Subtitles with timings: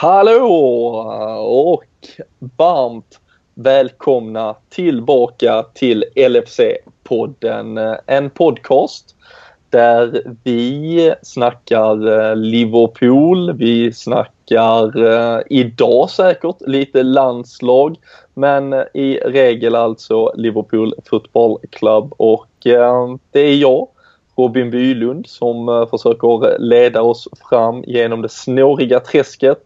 [0.00, 0.46] Hallå
[1.40, 1.84] och
[2.56, 3.20] varmt
[3.54, 7.96] välkomna tillbaka till LFC-podden.
[8.06, 9.14] En podcast
[9.70, 17.96] där vi snackar eh, Liverpool, vi snackar eh, idag säkert lite landslag
[18.34, 23.88] men i regel alltså Liverpool Football Club och eh, det är jag
[24.36, 29.62] Robin Bylund som försöker leda oss fram genom det snåriga träsket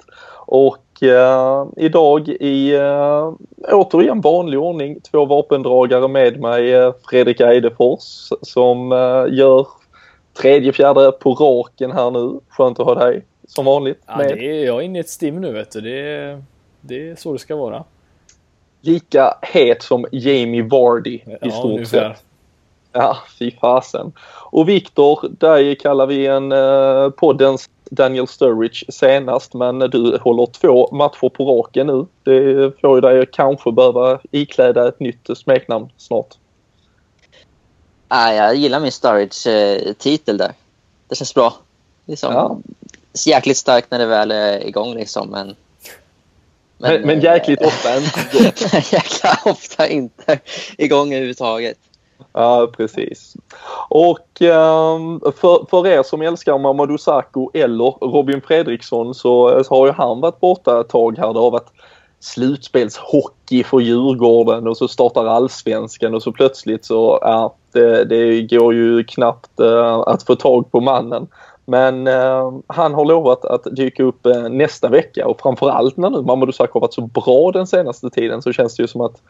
[0.46, 3.34] och uh, idag i uh,
[3.72, 6.76] återigen vanlig ordning två vapendragare med mig.
[6.76, 9.66] Uh, Fredrik Eidefors som uh, gör
[10.40, 12.40] tredje, fjärde på raken här nu.
[12.48, 14.28] Skönt att ha dig som vanligt ja, med.
[14.28, 15.80] Det är, jag är inne i ett stim nu vet du.
[15.80, 16.42] Det är,
[16.80, 17.84] det är så det ska vara.
[18.80, 22.14] Lika het som Jamie Vardy i ja, stort ungefär.
[22.14, 22.24] sett.
[22.92, 24.12] Ja, fy fasen.
[24.50, 30.88] Och Viktor, dig kallar vi en uh, poddens Daniel Sturridge senast men du håller två
[30.92, 32.06] matcher på raken nu.
[32.22, 36.34] Det får ju dig kanske behöva ikläda ett nytt smeknamn snart.
[38.08, 40.52] Ah, jag gillar min Sturridge-titel där.
[41.08, 41.54] Det känns bra.
[42.06, 42.58] Liksom, ja.
[43.26, 45.56] Jäkligt starkt när det väl är igång liksom men...
[46.78, 48.20] Men, men, men jäkligt ofta inte.
[48.92, 50.38] Jäkla ofta inte
[50.78, 51.78] igång överhuvudtaget.
[52.32, 53.36] Ja, precis.
[53.88, 59.86] Och ehm, för, för er som älskar Mamadou Sakho eller Robin Fredriksson så, så har
[59.86, 61.32] ju han varit borta ett tag här.
[61.32, 61.72] Det har varit
[62.20, 68.74] slutspelshockey för Djurgården och så startar allsvenskan och så plötsligt så, ja, det, det går
[68.74, 71.28] ju knappt eh, att få tag på mannen.
[71.64, 76.22] Men eh, han har lovat att dyka upp eh, nästa vecka och framförallt när nu
[76.22, 79.22] Mamadou Sakho har varit så bra den senaste tiden så känns det ju som att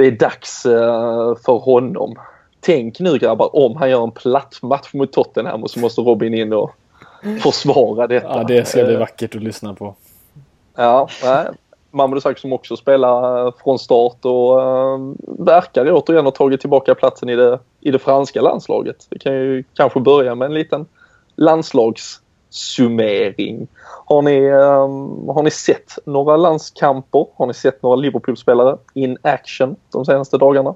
[0.00, 2.16] det är dags uh, för honom.
[2.60, 6.34] Tänk nu grabbar om han gör en platt match mot Tottenham och så måste Robin
[6.34, 6.74] in och
[7.42, 8.26] försvara detta.
[8.28, 9.94] Ja, det ska bli vackert att lyssna på.
[10.76, 11.08] Ja.
[11.90, 16.94] Mamadou Sakho som också spelar eh, från start och uh, verkar återigen ha tagit tillbaka
[16.94, 19.06] platsen i det, i det franska landslaget.
[19.10, 20.86] Vi kan ju kanske börja med en liten
[22.50, 23.68] summering.
[24.06, 27.26] Har ni, um, har ni sett några landskamper?
[27.36, 30.74] Har ni sett några Liverpool-spelare in action de senaste dagarna?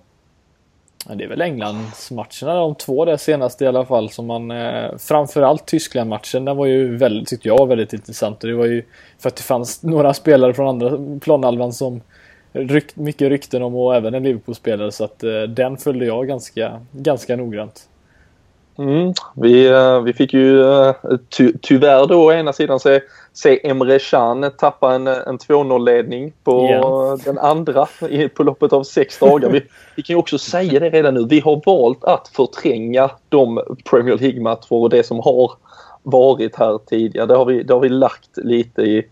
[1.08, 4.96] Ja, det är väl Englandsmatcherna de två där senaste i alla fall som man eh,
[4.98, 8.84] framförallt Tyskland-matchen den var ju väldigt, tyckte jag, väldigt intressant och det var ju
[9.18, 12.00] för att det fanns några spelare från andra planhalvan som
[12.52, 16.80] rykt, mycket rykten om och även en Liverpool-spelare så att eh, den följde jag ganska,
[16.92, 17.88] ganska noggrant.
[18.78, 20.94] Mm, vi, eh, vi fick ju eh,
[21.28, 23.00] ty, tyvärr då å ena sidan se,
[23.32, 27.16] se Emre Can tappa en, en 2-0-ledning på yeah.
[27.24, 27.86] den andra
[28.34, 29.50] på loppet av sex dagar.
[29.50, 29.62] Vi,
[29.96, 31.26] vi kan ju också säga det redan nu.
[31.26, 35.52] Vi har valt att förtränga de Premier League-matcher och det som har
[36.02, 37.26] varit här tidigare.
[37.26, 39.06] Det har vi, det har vi lagt lite i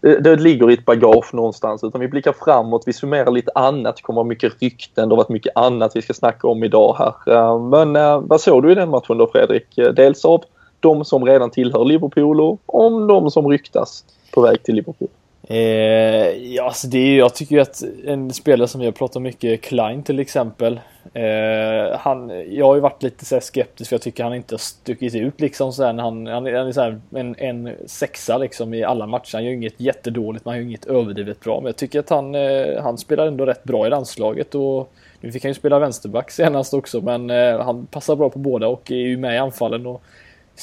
[0.00, 3.96] det, det ligger i ett bagage någonstans utan vi blickar framåt, vi summerar lite annat.
[3.96, 6.96] Det kommer vara mycket rykten, det har varit mycket annat vi ska snacka om idag
[6.98, 7.34] här.
[7.34, 9.78] Eh, men eh, vad såg du i den matchen då Fredrik?
[9.78, 10.44] Eh, dels av
[10.80, 14.04] de som redan tillhör Liverpool och om de som ryktas
[14.34, 15.08] på väg till Liverpool.
[15.48, 19.22] Eh, ja, alltså det är, jag tycker ju att en spelare som vi har pratat
[19.22, 20.80] mycket, Klein till exempel.
[21.14, 24.58] Eh, han, jag har ju varit lite så skeptisk för jag tycker han inte har
[24.58, 29.06] stuckit ut liksom så han, han, han är så en, en sexa liksom i alla
[29.06, 29.34] matcher.
[29.34, 31.60] Han gör inget jättedåligt, men han gör inget överdrivet bra.
[31.60, 35.32] Men jag tycker att han, eh, han spelar ändå rätt bra i landslaget och nu
[35.32, 38.90] fick han ju spela vänsterback senast också, men eh, han passar bra på båda och
[38.90, 40.02] är ju med i anfallen och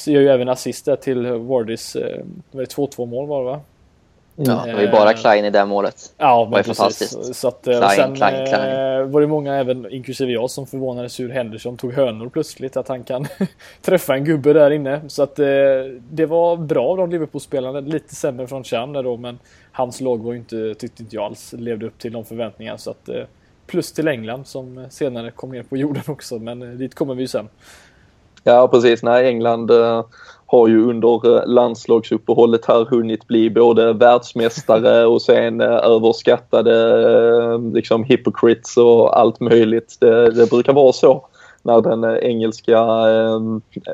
[0.06, 3.60] gör ju även assist där till Wardys, eh, 2-2 mål var det va?
[4.36, 6.14] Ja, det var ju bara Klein i det målet.
[6.18, 6.78] Ja, men precis.
[6.78, 7.34] fantastiskt.
[7.36, 9.00] Så att, eh, Klein, sen Klein, Klein.
[9.00, 12.76] Eh, var det många, även inklusive jag, som förvånades hur Henderson tog hönor plötsligt.
[12.76, 13.26] Att han kan
[13.82, 15.00] träffa en gubbe där inne.
[15.08, 15.46] Så att eh,
[16.10, 17.80] det var bra av de Liverpool-spelarna.
[17.80, 19.38] Lite sämre från Chan där då, men
[19.72, 22.78] hans lag var inte, tyckte inte jag alls levde upp till de förväntningarna.
[22.78, 23.08] Så att,
[23.66, 27.28] plus till England som senare kom ner på jorden också, men dit kommer vi ju
[27.28, 27.48] sen.
[28.44, 29.02] Ja, precis.
[29.02, 29.70] Nej, England
[30.46, 36.74] har ju under eh, landslagsuppehållet här hunnit bli både världsmästare och sen eh, överskattade
[37.42, 39.96] eh, liksom hypocrites och allt möjligt.
[40.00, 41.26] Det, det brukar vara så
[41.62, 43.40] när den engelska eh,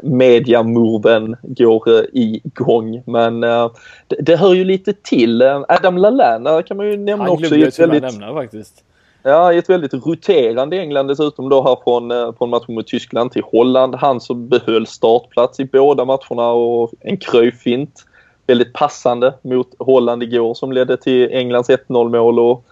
[0.02, 3.02] mediamoven går igång.
[3.06, 5.42] Men det, det, hör ju lite till.
[5.68, 7.44] Adam Lallana kan man ju nämna Han också.
[7.44, 8.20] Han glömde jag väldigt...
[8.20, 8.84] nämna faktiskt.
[9.22, 13.32] Ja, i ett väldigt roterande England dessutom då här från, eh, från matchen mot Tyskland
[13.32, 13.94] till Holland.
[13.94, 18.04] Han som behöll startplats i båda matcherna och en kröjfint.
[18.46, 22.64] Väldigt passande mot Holland igår som ledde till Englands 1-0 mål och,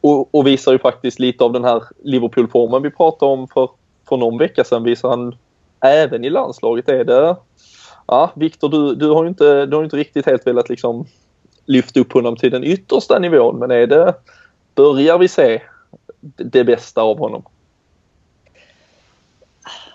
[0.00, 3.70] och, och, visar ju faktiskt lite av den här Liverpool-formen vi pratade om för,
[4.08, 4.84] för någon vecka sedan.
[4.84, 5.36] Visar han
[5.80, 6.88] även i landslaget.
[6.88, 7.36] Är det...
[8.06, 11.06] Ja, Viktor, du, du har ju inte, du har inte riktigt helt velat liksom
[11.66, 13.58] lyfta upp honom till den yttersta nivån.
[13.58, 14.14] Men är det,
[14.74, 15.60] börjar vi se
[16.20, 17.42] det bästa av honom?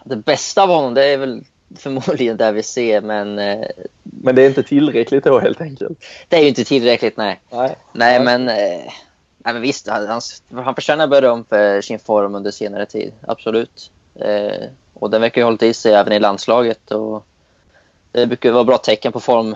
[0.03, 1.43] Det bästa av honom, det är väl
[1.75, 3.39] förmodligen det vi ser, men...
[3.39, 3.67] Eh,
[4.03, 6.05] men det är inte tillräckligt då helt enkelt?
[6.27, 7.39] Det är ju inte tillräckligt, nej.
[7.49, 8.49] Nej, nej men...
[8.49, 8.91] Eh,
[9.37, 10.21] nej, men visst, han,
[10.63, 13.13] han förtjänar beröm för sin form under senare tid.
[13.21, 13.91] Absolut.
[14.15, 16.91] Eh, och den verkar ju ha hållit i sig även i landslaget.
[16.91, 17.25] Och
[18.11, 19.55] det brukar vara bra tecken på form.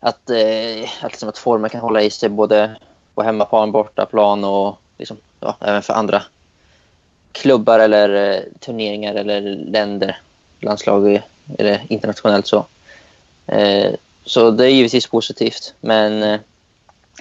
[0.00, 2.76] Att, eh, att, liksom att formen kan hålla i sig både
[3.14, 6.22] på hemmaplan, bortaplan och liksom, ja, även för andra
[7.32, 10.18] klubbar eller eh, turneringar eller länder,
[10.60, 11.22] landslag
[11.58, 12.66] eller internationellt så.
[13.46, 13.94] Eh,
[14.24, 15.74] så det är givetvis positivt.
[15.80, 16.40] Men eh,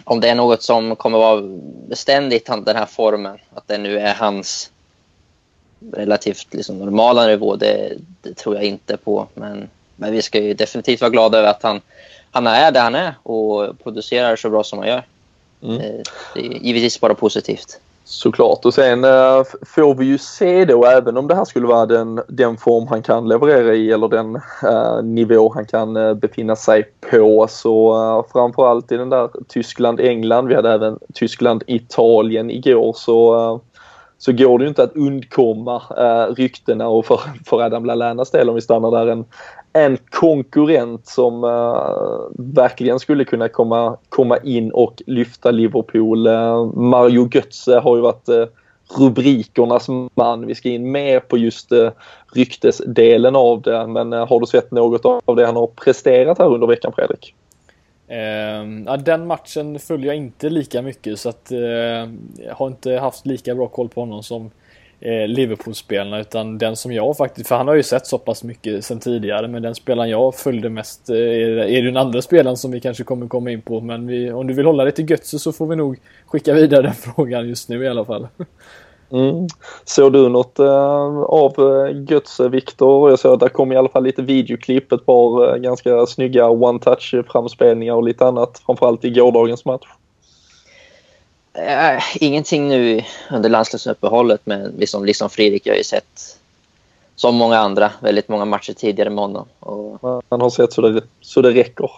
[0.03, 1.41] om det är något som kommer vara
[1.87, 4.71] beständigt, den här formen, att det nu är hans
[5.93, 9.27] relativt liksom, normala nivå, det, det, tror jag inte på.
[9.33, 11.81] Men, men vi ska ju definitivt vara glada över att han,
[12.31, 15.03] han är där han är och producerar så bra som han gör.
[15.63, 15.77] Mm.
[16.33, 17.79] Det är givetvis bara positivt.
[18.11, 18.65] Såklart.
[18.65, 22.21] Och sen äh, får vi ju se då även om det här skulle vara den,
[22.27, 26.83] den form han kan leverera i eller den äh, nivå han kan äh, befinna sig
[27.11, 33.61] på så äh, framförallt i den där Tyskland-England, vi hade även Tyskland-Italien igår så
[34.17, 38.49] så går det ju inte att undkomma äh, ryktena och för, för Adam Lallanas del
[38.49, 39.25] om vi stannar där en,
[39.73, 46.27] en konkurrent som uh, verkligen skulle kunna komma, komma in och lyfta Liverpool.
[46.27, 48.45] Uh, Mario Götze har ju varit uh,
[48.97, 50.47] rubrikernas man.
[50.47, 51.89] Vi ska in mer på just uh,
[52.33, 56.67] ryktesdelen av det men har du sett något av det han har presterat här under
[56.67, 57.35] veckan Fredrik?
[58.11, 61.59] Uh, ja, den matchen följer jag inte lika mycket så att uh,
[62.37, 64.51] jag har inte haft lika bra koll på honom som
[65.01, 68.85] eh, Liverpool-spelarna utan den som jag faktiskt, för han har ju sett så pass mycket
[68.85, 72.71] sen tidigare men den spelaren jag följde mest eh, är, är den andra spelaren som
[72.71, 75.39] vi kanske kommer komma in på men vi, om du vill hålla dig till Götze
[75.39, 78.27] så får vi nog skicka vidare den frågan just nu i alla fall.
[79.11, 79.47] Mm.
[79.85, 83.09] Såg du något eh, av eh, Götze, Viktor?
[83.09, 86.49] Jag såg att det kom i alla fall lite videoklipp, ett par eh, ganska snygga
[86.49, 89.87] one-touch framspelningar och lite annat, framförallt i gårdagens match.
[91.67, 93.01] Äh, ingenting nu
[93.31, 96.39] under landslagsuppehållet, men liksom, liksom Fredrik, jag har ju sett
[97.15, 99.45] som många andra, väldigt många matcher tidigare med honom.
[99.59, 100.23] Och...
[100.29, 101.91] Man har sett så det, så det räcker.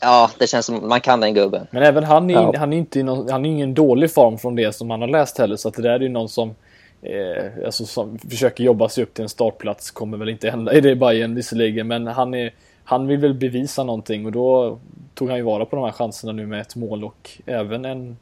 [0.00, 1.66] Ja, det känns som man kan den gubben.
[1.70, 2.52] Men även han är, ja.
[2.56, 5.38] han är inte någon, han är ingen dålig form från det som han har läst
[5.38, 5.56] heller.
[5.56, 6.54] Så att det där är ju någon som,
[7.02, 9.90] eh, alltså som försöker jobba sig upp till en startplats.
[9.90, 11.88] Kommer väl inte hända i det Bayern visserligen.
[11.88, 14.78] Men han, är, han vill väl bevisa någonting och då
[15.14, 18.16] tog han ju vara på de här chanserna nu med ett mål och även en,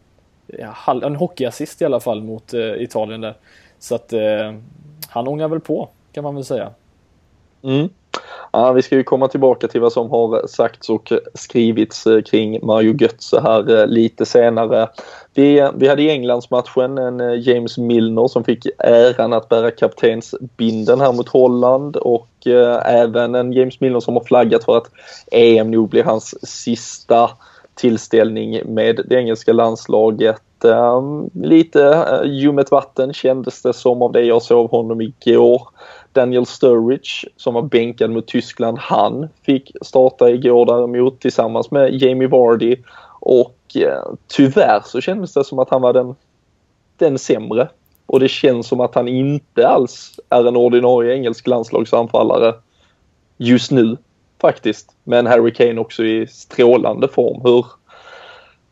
[1.03, 3.35] en hockeyassist i alla fall mot eh, Italien där.
[3.79, 4.55] Så att eh,
[5.09, 6.71] han ångar väl på kan man väl säga.
[7.63, 7.89] Mm.
[8.53, 12.67] Ja, vi ska ju komma tillbaka till vad som har sagts och skrivits eh, kring
[12.67, 14.89] Mario Götze här eh, lite senare.
[15.35, 21.13] Vi, vi hade i Englandsmatchen en James Milner som fick äran att bära kaptensbinden här
[21.13, 22.29] mot Holland och
[22.85, 24.91] även en James Milner som har flaggat för att
[25.33, 27.31] EM nog blir hans sista
[27.77, 30.65] tillställning med det engelska landslaget.
[30.65, 35.69] Ehm, lite eh, ljummet vatten kändes det som av det jag såg honom igår.
[36.13, 42.29] Daniel Sturridge som var bänkad mot Tyskland, han fick starta igår däremot tillsammans med Jamie
[42.29, 42.77] Vardy
[43.21, 46.15] och eh, tyvärr så kändes det som att han var den,
[46.99, 47.69] den sämre.
[48.07, 52.55] Och det känns som att han inte alls är en ordinarie engelsk landslagsanfallare
[53.37, 53.97] just nu
[54.41, 54.93] faktiskt.
[55.05, 57.41] Men Harry Kane också i strålande form.
[57.45, 57.67] Hur,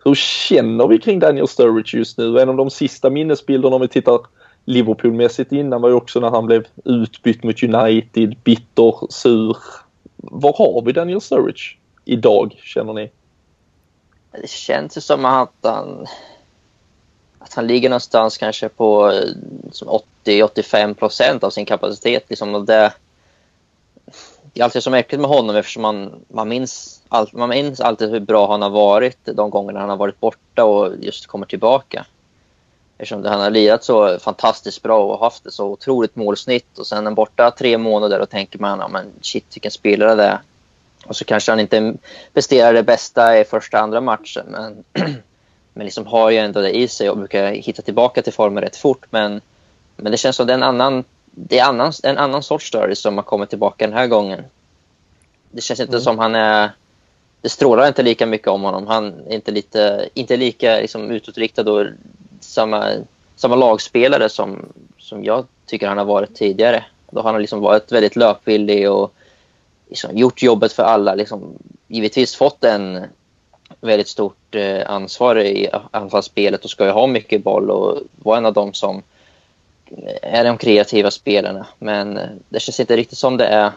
[0.04, 2.38] hur känner vi kring Daniel Sturridge just nu?
[2.38, 4.21] En av de sista minnesbilderna om vi tittar
[4.64, 9.56] Liverpoolmässigt innan var ju också när han blev utbytt mot United, bitter, sur.
[10.16, 13.11] Var har vi Daniel Sturridge idag, känner ni?
[14.33, 16.06] Det känns ju som att han,
[17.38, 19.28] att han ligger någonstans kanske på eh,
[20.25, 22.25] 80-85 procent av sin kapacitet.
[22.28, 22.92] Liksom, det,
[24.54, 28.11] det är alltid så märkligt med honom eftersom man, man, minns all, man minns alltid
[28.11, 32.06] hur bra han har varit de gångerna han har varit borta och just kommer tillbaka.
[32.99, 37.06] Eftersom han har lirat så fantastiskt bra och haft ett så otroligt målsnitt och sen
[37.06, 40.38] är borta tre månader och tänker man ja, men shit vilken spelare det är.
[41.06, 41.94] Och så kanske han inte
[42.32, 44.84] presterar det bästa i första andra matchen men,
[45.73, 48.76] men liksom har ju ändå det i sig och brukar hitta tillbaka till formen rätt
[48.76, 49.06] fort.
[49.11, 49.40] Men,
[49.96, 51.04] men det känns som det är en annan,
[51.35, 54.45] det är annan, en annan sorts story som har kommit tillbaka den här gången.
[55.50, 56.03] Det känns inte mm.
[56.03, 56.71] som han är
[57.41, 58.87] det strålar inte lika mycket om honom.
[58.87, 61.87] Han är inte, lite, inte lika liksom, utåtriktad och
[62.41, 62.91] samma,
[63.37, 66.85] samma lagspelare som, som jag tycker han har varit tidigare.
[67.11, 69.14] Då har han liksom varit väldigt löpvillig och
[69.88, 71.14] liksom gjort jobbet för alla.
[71.14, 73.05] Liksom, givetvis fått en,
[73.81, 78.47] väldigt stort eh, ansvar i anfallsspelet och ska ju ha mycket boll och vara en
[78.47, 79.03] av dem som
[80.23, 81.67] är de kreativa spelarna.
[81.79, 83.71] Men det känns inte riktigt som det är,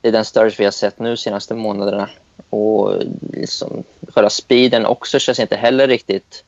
[0.00, 2.08] det är den Sturridge vi har sett nu senaste månaderna.
[2.50, 2.92] Och
[3.32, 6.44] liksom, själva speeden också känns inte heller riktigt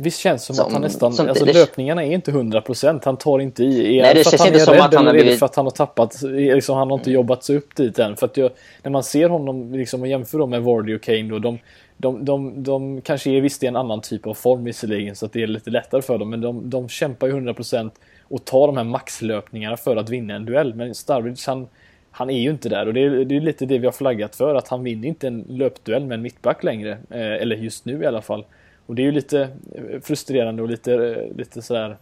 [0.00, 3.16] Visst känns som, som att han nästan, som, alltså det, löpningarna är inte 100% Han
[3.16, 3.98] tar inte i.
[3.98, 5.38] Är Nej, det känns inte som att han har blivit...
[5.38, 7.14] för att han har tappat, liksom, han har inte mm.
[7.14, 8.16] jobbat sig upp dit än.
[8.16, 8.50] För att jag,
[8.82, 11.58] när man ser honom liksom, och jämför dem med Vardy och Kane då, de,
[11.96, 15.32] de, de, de kanske är visst i en annan typ av form visserligen så att
[15.32, 16.30] det är lite lättare för dem.
[16.30, 17.90] Men de, de kämpar ju 100%
[18.28, 20.74] och ta de här maxlöpningarna för att vinna en duell.
[20.74, 21.68] Men Starbridge han,
[22.10, 24.36] han är ju inte där och det är, det är lite det vi har flaggat
[24.36, 26.90] för att han vinner inte en löpduell med en mittback längre.
[27.10, 28.44] Eh, eller just nu i alla fall.
[28.86, 29.40] Och det är ju lite
[29.74, 31.96] eh, frustrerande och lite, eh, lite sådär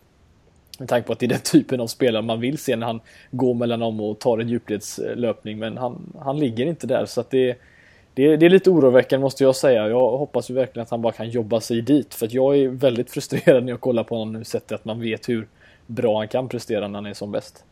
[0.79, 3.01] med tanke på att det är den typen av spelare man vill se när han
[3.31, 5.59] går mellan dem och tar en djupledslöpning.
[5.59, 7.59] Men han, han ligger inte där så att det,
[8.15, 9.89] det, det är lite oroväckande måste jag säga.
[9.89, 12.15] Jag hoppas ju verkligen att han bara kan jobba sig dit.
[12.15, 15.01] För att jag är väldigt frustrerad när jag kollar på honom nu sett att man
[15.01, 15.47] vet hur
[15.87, 17.65] bra han kan prestera när han är som bäst.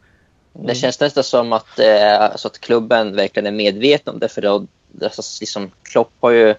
[0.55, 0.67] Mm.
[0.67, 4.29] Det känns nästan som att, eh, alltså att klubben verkligen är medveten om det.
[4.29, 4.67] För då,
[5.03, 6.55] alltså, liksom, Klopp har ju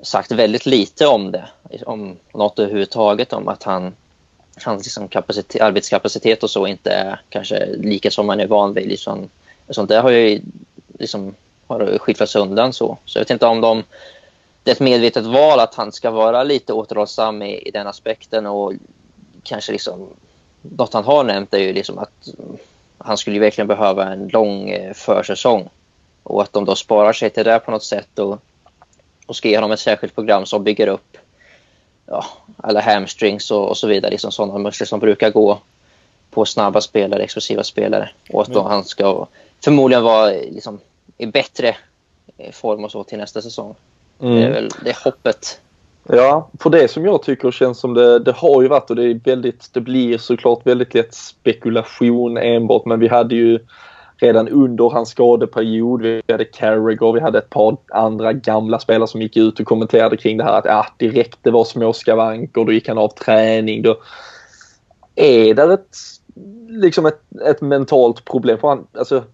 [0.00, 1.48] sagt väldigt lite om det.
[1.86, 3.32] Om något överhuvudtaget.
[3.32, 3.92] Om att han,
[4.64, 8.88] hans liksom kapacitet, arbetskapacitet och så inte är kanske lika som man är van vid.
[8.88, 9.28] Liksom,
[9.68, 10.40] sånt där har ju
[10.98, 11.34] liksom,
[11.66, 12.98] har skiffrats undan så.
[13.04, 13.84] Så jag vet inte om de...
[14.62, 18.46] Det är ett medvetet val att han ska vara lite återhållsam i, i den aspekten
[18.46, 18.72] och
[19.42, 20.08] kanske liksom...
[20.62, 22.28] Något han har nämnt är ju liksom att
[22.98, 25.68] han skulle verkligen behöva en lång eh, försäsong
[26.22, 28.42] och att de då sparar sig till det på något sätt och
[29.30, 31.16] och ska ge honom ett särskilt program som bygger upp
[32.06, 32.24] ja,
[32.56, 34.10] alla hamstrings och, och så vidare.
[34.10, 35.58] Liksom sådana muskler som brukar gå
[36.30, 38.10] på snabba spelare, explosiva spelare.
[38.30, 38.70] Och att då mm.
[38.70, 39.26] han ska
[39.64, 40.80] förmodligen vara liksom,
[41.18, 41.76] i bättre
[42.52, 43.74] form och så till nästa säsong.
[44.20, 44.34] Mm.
[44.34, 45.60] Det är väl det är hoppet.
[46.08, 49.04] Ja, för det som jag tycker känns som det, det har ju varit och det
[49.04, 53.58] är väldigt, det blir såklart väldigt lätt spekulation enbart men vi hade ju
[54.20, 56.02] redan under hans skadeperiod.
[56.02, 60.16] Vi hade Carragher, vi hade ett par andra gamla spelare som gick ut och kommenterade
[60.16, 63.82] kring det här att ah, direkt det var småskavanker, då gick han av träning.
[63.82, 63.96] Då
[65.14, 65.96] är det ett,
[66.68, 68.58] liksom ett, ett mentalt problem.
[68.58, 69.24] För han, alltså,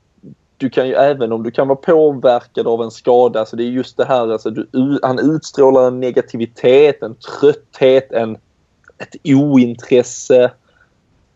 [0.57, 3.69] du kan ju även om du kan vara påverkad av en skada, alltså det är
[3.69, 8.37] just det här, alltså, du, han utstrålar en negativitet, en trötthet, en,
[8.99, 10.51] ett ointresse,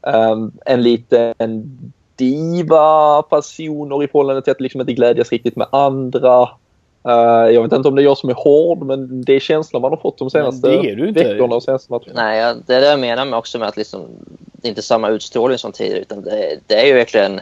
[0.01, 1.79] um, en liten
[2.17, 6.43] diva personer i förhållande till att liksom inte glädjas riktigt med andra.
[7.09, 9.83] Uh, jag vet inte om det är jag som är hård, men det är känslan
[9.83, 10.69] man har fått de senaste
[11.13, 12.13] veckorna och senaste matcherna.
[12.15, 14.01] Nej, det är det jag menar med också med att liksom,
[14.53, 17.41] det är inte samma utstrålning som tidigare, utan det, det är ju verkligen...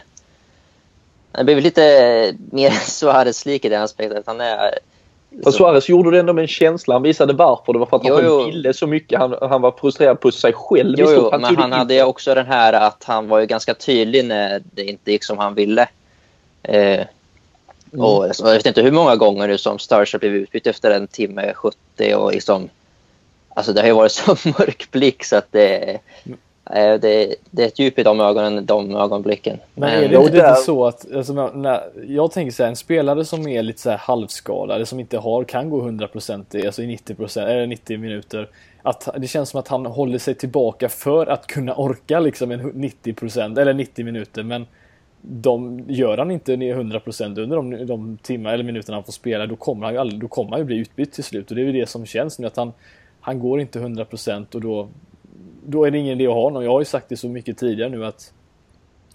[1.38, 4.22] Det blir lite mer Suarez-lik i den aspekten.
[4.26, 4.78] Han är
[5.44, 6.94] Fast Suarez gjorde det ändå med en känsla.
[6.94, 7.72] Han visade varför.
[7.72, 9.18] Det var för att han jo, ville så mycket.
[9.18, 10.94] Han, han var frustrerad på sig själv.
[10.98, 14.24] Jo, jo han men han hade också den här att han var ju ganska tydlig
[14.24, 15.88] när det inte gick som han ville.
[16.62, 17.06] Eh, mm.
[17.98, 21.52] och, jag vet inte hur många gånger nu som Starship blev utbytt efter en timme
[21.54, 22.68] 70 och liksom...
[23.48, 25.98] Alltså det har ju varit så mörk blick så att det...
[26.70, 26.98] Det,
[27.50, 29.58] det, är ett djup i de ögonen, de ögonblicken.
[29.74, 33.48] Men är det inte så att, alltså, när, jag tänker så här, en spelare som
[33.48, 37.66] är lite så här halvskadad, som inte har, kan gå 100% alltså i 90%, eller
[37.66, 38.48] 90 minuter.
[38.82, 42.72] Att det känns som att han håller sig tillbaka för att kunna orka liksom en
[42.72, 44.42] 90% eller 90 minuter.
[44.42, 44.66] Men
[45.20, 49.56] de, gör han inte 100% under de, de timmar eller minuterna han får spela, då
[49.56, 51.50] kommer han ju, aldrig, då kommer han ju bli utbytt till slut.
[51.50, 52.72] Och det är ju det som känns nu, att han,
[53.20, 54.88] han går inte 100% och då
[55.70, 56.64] då är det ingen idé att ha honom.
[56.64, 58.32] Jag har ju sagt det så mycket tidigare nu att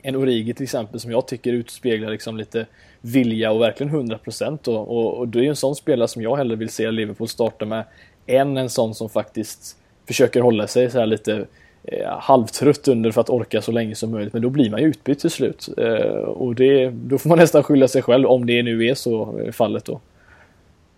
[0.02, 2.66] en Origi till exempel som jag tycker utspeglar liksom lite
[3.02, 6.36] vilja och verkligen 100% och, och, och det är ju en sån spelare som jag
[6.36, 7.84] hellre vill se Liverpool starta med
[8.26, 11.46] än en sån som faktiskt försöker hålla sig så här lite
[11.84, 14.34] eh, halvtrött under för att orka så länge som möjligt.
[14.34, 15.70] Men då blir man ju utbytt till slut.
[15.78, 19.40] Eh, och det, då får man nästan skylla sig själv om det nu är så
[19.40, 20.00] eh, fallet då.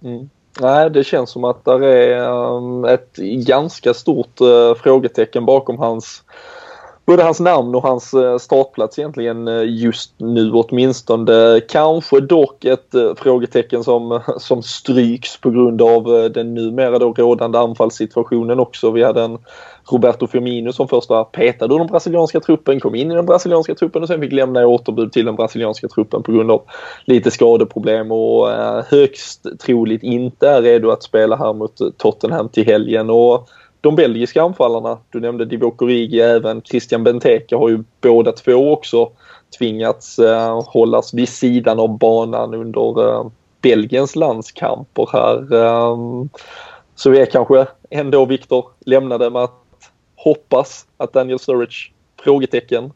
[0.03, 0.29] Mm.
[0.59, 3.15] Nej, det känns som att det är ehm, ett
[3.47, 6.23] ganska stort eh, frågetecken bakom hans
[7.05, 11.61] både hans namn och hans eh, startplats egentligen eh, just nu åtminstone.
[11.69, 17.57] Kanske dock ett eh, frågetecken som, som stryks på grund av den numera då rådande
[17.57, 18.91] anfallssituationen också.
[18.91, 19.37] Vi hade en
[19.91, 23.75] Roberto Firmino som först var petad ur den brasilianska truppen, kom in i den brasilianska
[23.75, 26.61] truppen och sen fick lämna i återbud till den brasilianska truppen på grund av
[27.05, 28.49] lite skadeproblem och
[28.89, 33.09] högst troligt inte är redo att spela här mot Tottenham till helgen.
[33.09, 33.49] Och
[33.85, 39.11] de belgiska anfallarna, du nämnde Divock Origi, även Christian Benteke har ju båda två också
[39.57, 43.27] tvingats eh, hållas vid sidan av banan under eh,
[43.61, 45.53] Belgiens landskamper här.
[45.53, 45.97] Eh,
[46.95, 49.61] så är kanske ändå Viktor lämnade med att
[50.15, 51.91] hoppas att Daniel Sturridge
[52.23, 52.91] frågetecken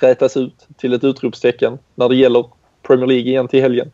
[0.00, 2.44] rätas ut till ett utropstecken när det gäller
[2.82, 3.90] Premier League igen till helgen.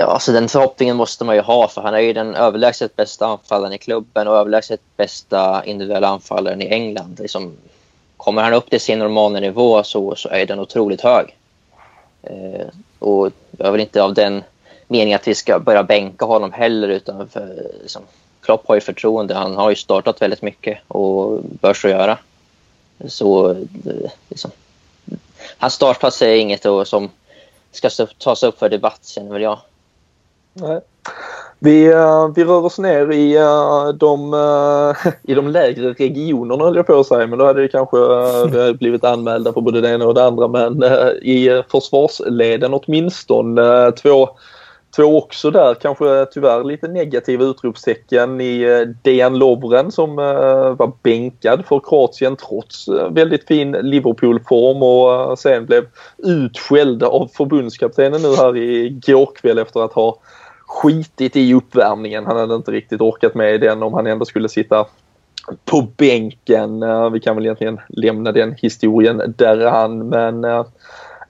[0.00, 3.72] Alltså den förhoppningen måste man ju ha för han är ju den överlägset bästa anfallaren
[3.72, 7.18] i klubben och överlägset bästa individuella anfallaren i England.
[7.20, 7.56] Liksom,
[8.16, 11.36] kommer han upp till sin normala nivå så, så är den otroligt hög.
[12.22, 12.66] Eh,
[12.98, 14.42] och jag är väl inte av den
[14.88, 18.02] meningen att vi ska börja bänka honom heller utan för, liksom,
[18.40, 19.34] Klopp har ju förtroende.
[19.34, 22.18] Han har ju startat väldigt mycket och bör så göra.
[23.08, 24.50] Så eh, liksom,
[25.58, 27.10] hans startplats är inget som
[27.72, 29.58] ska tas upp för debatt känner väl jag.
[30.54, 30.80] Nej.
[31.58, 36.76] Vi, uh, vi rör oss ner i, uh, de, uh, i de lägre regionerna höll
[36.76, 37.26] jag på att säga.
[37.26, 37.98] Men då hade det kanske
[38.78, 40.48] blivit anmälda på både det ena och det andra.
[40.48, 40.82] Men
[41.22, 44.28] i försvarsleden åtminstone två
[44.96, 45.74] Två också där.
[45.74, 52.36] Kanske tyvärr lite negativa utropstecken i eh, Dejan Lovren som eh, var bänkad för Kroatien
[52.36, 54.82] trots eh, väldigt fin Liverpool-form.
[54.82, 55.84] Och sen blev
[56.18, 60.16] utskälld av förbundskaptenen nu här igår kväll efter att ha
[60.72, 62.26] skitit i uppvärmningen.
[62.26, 64.86] Han hade inte riktigt orkat med den om han ändå skulle sitta
[65.64, 66.82] på bänken.
[66.82, 70.64] Eh, vi kan väl egentligen lämna den historien där han men eh,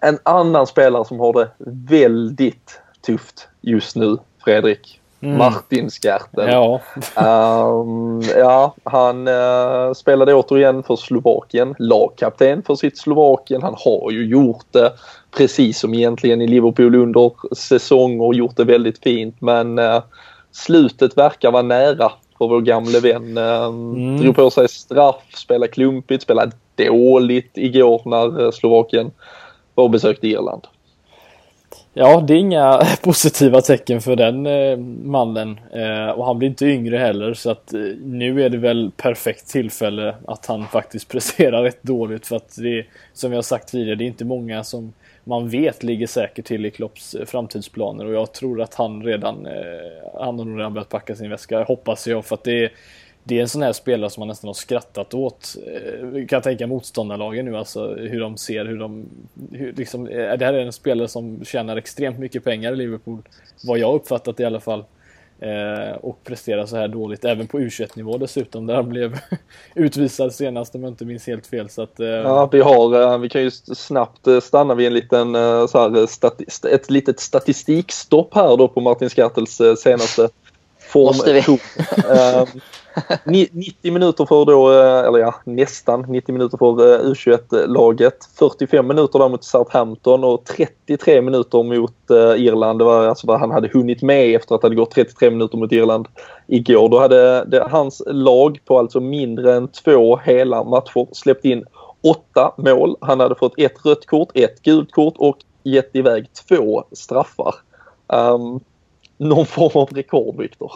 [0.01, 1.51] en annan spelare som har det
[1.89, 5.02] väldigt tufft just nu, Fredrik.
[5.23, 5.39] Mm.
[5.39, 6.49] Martin Skertel.
[6.49, 6.81] Ja.
[7.17, 13.63] um, ja, han uh, spelade återigen för Slovakien, lagkapten för sitt Slovakien.
[13.63, 14.93] Han har ju gjort det
[15.37, 20.03] precis som egentligen i Liverpool under säsong och gjort det väldigt fint men uh,
[20.53, 23.39] slutet verkar vara nära för vår gamle vän.
[23.39, 24.19] Uh, mm.
[24.19, 29.11] Drog på sig straff, spelade klumpigt, spelade dåligt igår när Slovakien
[29.75, 30.67] var och besökte Irland.
[31.95, 35.61] Ja, det är inga positiva tecken för den eh, mannen.
[35.73, 39.49] Eh, och han blir inte yngre heller så att eh, nu är det väl perfekt
[39.49, 43.95] tillfälle att han faktiskt presterar rätt dåligt för att det är, som jag sagt tidigare,
[43.95, 44.93] det är inte många som
[45.25, 49.47] man vet ligger säkert till i Klopps eh, framtidsplaner och jag tror att han redan,
[49.47, 52.73] eh, han har nog redan börjat packa sin väska, hoppas jag, för att det är
[53.25, 55.57] det är en sån här spelare som man nästan har skrattat åt.
[55.67, 59.07] Eh, kan jag tänka motståndarlagen nu, alltså hur de ser, hur de...
[59.51, 63.23] Hur, liksom, eh, det här är en spelare som tjänar extremt mycket pengar i Liverpool.
[63.65, 64.85] Vad jag uppfattat i alla fall.
[65.41, 69.19] Eh, och presterar så här dåligt, även på U21-nivå dessutom, där han blev
[69.75, 71.69] utvisad senast om jag inte minns helt fel.
[71.69, 72.07] Så att, eh...
[72.07, 75.33] Ja, vi har, eh, vi kan ju snabbt stanna vid en liten,
[75.69, 80.29] så här, statist, ett litet statistikstopp här då på Martin Skattels senaste.
[80.95, 81.59] Måste vi?
[83.25, 88.17] 90 minuter för då, eh, eller ja nästan 90 minuter för eh, U21-laget.
[88.39, 92.79] 45 minuter där mot Southampton och 33 minuter mot eh, Irland.
[92.79, 95.59] Det var alltså vad han hade hunnit med efter att det hade gått 33 minuter
[95.59, 96.09] mot Irland
[96.47, 96.89] igår.
[96.89, 101.65] Då hade det, hans lag på alltså mindre än två hela matcher släppt in
[102.03, 102.97] åtta mål.
[103.01, 107.55] Han hade fått ett rött kort, ett gult kort och gett iväg två straffar.
[108.07, 108.61] Um,
[109.23, 110.73] någon form av rekord, Viktor.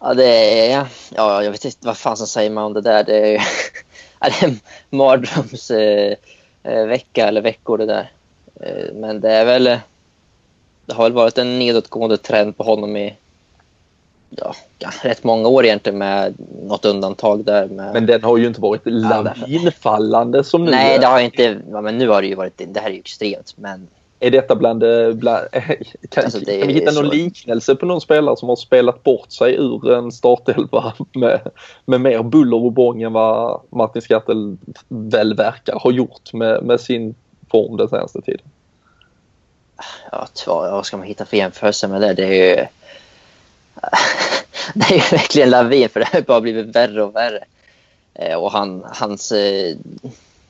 [0.00, 0.86] Ja, det är...
[1.14, 3.04] Ja, jag vet inte vad fan som säger man om det där.
[3.04, 3.42] Det är,
[4.20, 8.10] ja, det är en mardrömsvecka eh, eller veckor det där.
[8.60, 9.64] Eh, men det är väl...
[10.86, 13.14] Det har väl varit en nedåtgående trend på honom i
[14.30, 14.54] ja,
[15.02, 17.66] rätt många år egentligen med något undantag där.
[17.66, 17.92] Med...
[17.92, 20.70] Men den har ju inte varit lavinfallande som nu.
[20.70, 21.60] Nej, det har inte...
[21.70, 22.62] Ja, men nu har det ju varit...
[22.68, 23.88] Det här är ju extremt, men
[24.26, 24.82] är detta bland...
[24.82, 25.46] Eh, bland
[26.08, 27.12] kan, alltså kan vi hitta någon så...
[27.12, 31.40] liknelse på någon spelare som har spelat bort sig ur en startelva med,
[31.84, 34.56] med mer buller och bång än vad Martin Skattel
[34.88, 37.14] väl verkar ha gjort med, med sin
[37.50, 38.46] form den senaste tiden?
[40.12, 42.14] Ja, vad ska man hitta för jämförelse med det?
[42.14, 42.66] Det är ju...
[44.74, 47.44] det är ju verkligen lavin för det har bara blivit värre och värre.
[48.14, 49.76] Eh, och han, hans eh,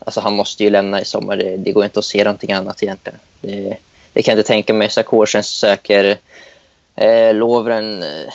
[0.04, 1.36] Alltså han måste ju lämna i sommar.
[1.36, 3.18] Det, det går inte att se någonting annat egentligen.
[3.40, 3.76] Det,
[4.12, 4.90] det kan jag inte tänka mig.
[4.90, 6.18] Sarkozy söker.
[6.94, 8.32] Eh, Lovren eh,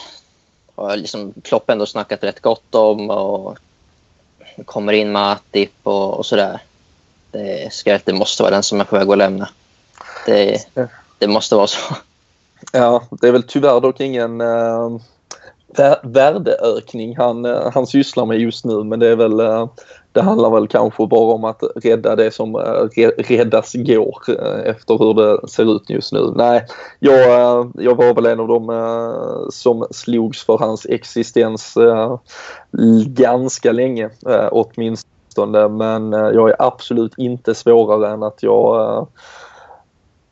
[0.76, 3.10] har liksom Klopp ändå snackat rätt gott om.
[3.10, 3.58] Och
[4.66, 5.38] kommer in med
[5.84, 6.60] och, och sådär.
[7.32, 9.50] Det, ska, det måste vara den som är på väg att lämna.
[10.26, 10.66] Det,
[11.18, 11.96] det måste vara så.
[12.72, 14.90] Ja, det är väl tyvärr dock ingen äh,
[16.04, 19.70] värdeökning han, eh, han sysslar med just nu men det är väl äh,
[20.20, 24.98] det handlar väl kanske bara om att rädda det som eh, räddas går eh, efter
[24.98, 26.34] hur det ser ut just nu.
[26.36, 26.66] Nej,
[27.00, 28.70] jag, eh, jag var väl en av dem
[29.52, 31.78] som slogs för hans existens
[33.06, 34.10] ganska länge
[34.52, 35.68] åtminstone.
[35.68, 39.08] Men jag är absolut inte svårare än att jag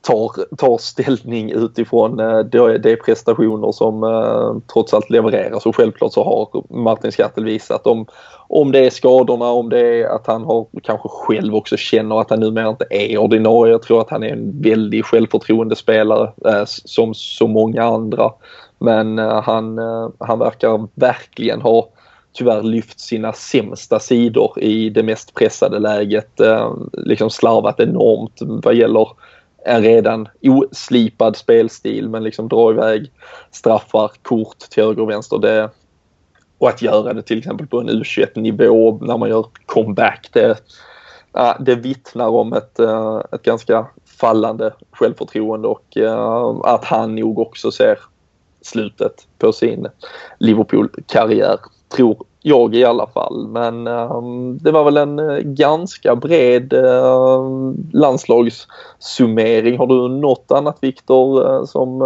[0.08, 6.24] tar, tar ställning utifrån eh, de prestationer som eh, trots allt levereras och självklart så
[6.24, 8.06] har Martin Skattel visat om,
[8.48, 12.30] om det är skadorna, om det är att han har kanske själv också känner att
[12.30, 13.72] han numera inte är ordinarie.
[13.72, 18.32] Jag tror att han är en väldigt självförtroendespelare eh, som så många andra.
[18.80, 21.90] Men eh, han, eh, han verkar verkligen ha
[22.34, 26.40] tyvärr lyft sina sämsta sidor i det mest pressade läget.
[26.40, 29.08] Eh, liksom slarvat enormt vad gäller
[29.66, 33.12] en redan oslipad spelstil men liksom dra iväg
[33.52, 35.38] straffar, kort till höger och vänster.
[35.38, 35.70] Det,
[36.58, 40.30] och att göra det till exempel på en U21-nivå när man gör comeback.
[40.34, 40.58] Det,
[41.60, 43.88] det vittnar om ett, eh, ett ganska
[44.20, 48.00] fallande självförtroende och uh, att han nog också ser
[48.62, 49.88] slutet på sin
[50.40, 51.60] Liverpool-karriär,
[51.96, 53.48] tror jag i alla fall.
[53.48, 59.78] Men um, det var väl en uh, ganska bred uh, landslagssummering.
[59.78, 62.00] Har du något annat Viktor uh, som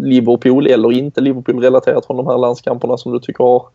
[0.00, 3.66] Liverpool eller inte Liverpool relaterat från de här landskamperna som du tycker har,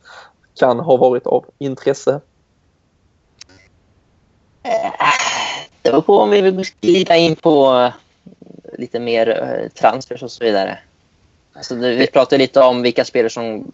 [0.59, 2.19] kan ha varit av intresse?
[5.81, 7.89] Det beror på om vi vill glida in på
[8.77, 10.79] lite mer transfers och så vidare.
[11.53, 13.71] Alltså, vi pratade lite om vilka spelare som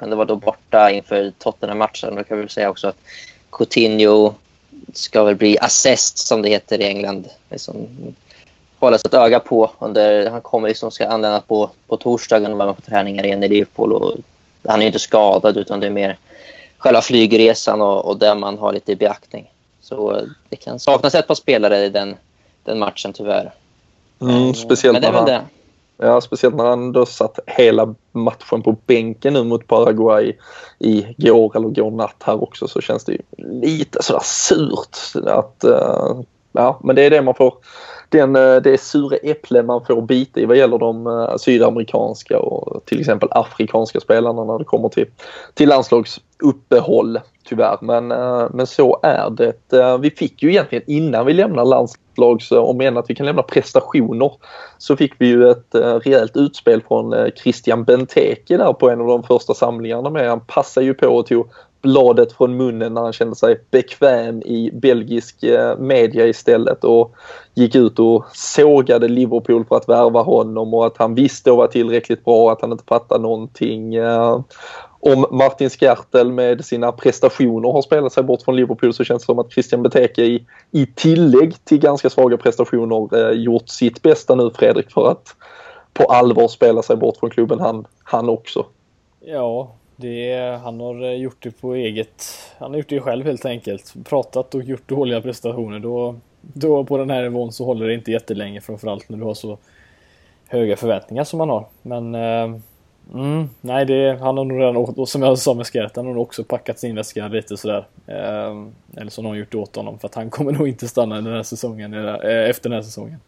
[0.00, 2.14] kunde vara då borta inför Tottenham-matchen.
[2.14, 2.96] Då kan vi säga också att
[3.50, 4.34] Coutinho
[4.92, 7.28] ska väl bli assessed, som det heter i England.
[7.50, 7.74] Liksom,
[8.78, 9.70] hållas ett öga på.
[9.78, 13.42] Under, han kommer liksom ska anlända på, på torsdagen och vara med på träningar igen
[13.42, 13.92] i Liverpool.
[13.92, 14.16] Och
[14.64, 16.18] han är inte skadad, utan det är mer
[16.78, 19.50] själva flygresan och, och där man har lite i beaktning.
[19.80, 22.16] Så det kan saknas ett par spelare i den,
[22.64, 23.52] den matchen, tyvärr.
[24.20, 25.42] Mm, speciellt Men det är väl det.
[26.02, 30.36] Ja, speciellt när han då satt hela matchen på bänken nu mot Paraguay
[30.78, 33.22] i går eller går natt här också så känns det ju
[33.60, 36.20] lite sådär surt att uh,
[36.52, 37.54] ja, men det är det man får
[38.10, 42.84] den, eh, det sura äpple man får bita i vad gäller de eh, sydamerikanska och
[42.84, 45.06] till exempel afrikanska spelarna när det kommer till,
[45.54, 47.78] till landslagsuppehåll tyvärr.
[47.80, 49.98] Men, eh, men så är det.
[49.98, 54.32] Vi fick ju egentligen innan vi lämnar landslags, om än att vi kan lämna prestationer,
[54.78, 59.22] så fick vi ju ett rejält utspel från Christian Benteke där på en av de
[59.22, 60.28] första samlingarna med.
[60.28, 61.48] Han passade ju på och tog
[61.82, 67.14] bladet från munnen när han kände sig bekväm i belgisk eh, media istället och
[67.54, 71.66] gick ut och sågade Liverpool för att värva honom och att han visste och var
[71.66, 73.94] tillräckligt bra, att han inte fattade någonting.
[73.94, 74.40] Eh.
[75.02, 79.26] Om Martin Skertel med sina prestationer har spelat sig bort från Liverpool så känns det
[79.26, 84.34] som att Christian Beteke i, i tillägg till ganska svaga prestationer eh, gjort sitt bästa
[84.34, 85.36] nu Fredrik för att
[85.92, 88.66] på allvar spela sig bort från klubben han, han också.
[89.20, 92.24] Ja, det, han har eh, gjort det på eget...
[92.58, 93.94] Han har gjort det själv helt enkelt.
[94.04, 95.78] Pratat och gjort dåliga prestationer.
[95.78, 99.34] Då, då på den här nivån så håller det inte jättelänge framförallt när du har
[99.34, 99.58] så
[100.48, 101.66] höga förväntningar som han har.
[101.82, 102.14] Men...
[102.14, 102.56] Eh,
[103.14, 106.12] mm, nej, det, han har nog redan, och som jag sa med Skärt, han har
[106.12, 107.86] nog också packat sin väska lite sådär.
[108.06, 110.88] Eh, eller så har någon gjort det åt honom för att han kommer nog inte
[110.88, 113.20] stanna den här säsongen, eh, efter den här säsongen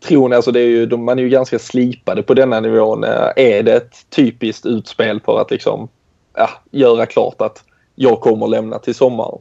[0.00, 3.04] tron, alltså det är ju, man är ju ganska slipade på denna nivån.
[3.04, 5.88] Eh, är det ett typiskt utspel för att liksom
[6.34, 9.38] ja, göra klart att jag kommer lämna till sommaren?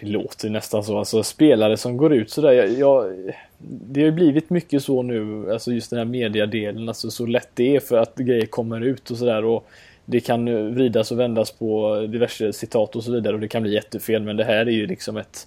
[0.00, 0.98] Det låter nästan så.
[0.98, 2.52] Alltså spelare som går ut sådär.
[2.52, 3.12] Jag, jag,
[3.58, 7.48] det har ju blivit mycket så nu, alltså just den här mediadelen, alltså så lätt
[7.54, 9.44] det är för att grejer kommer ut och sådär.
[9.44, 9.68] Och
[10.04, 13.74] det kan vridas och vändas på diverse citat och så vidare och det kan bli
[13.74, 14.22] jättefel.
[14.22, 15.46] Men det här är ju liksom ett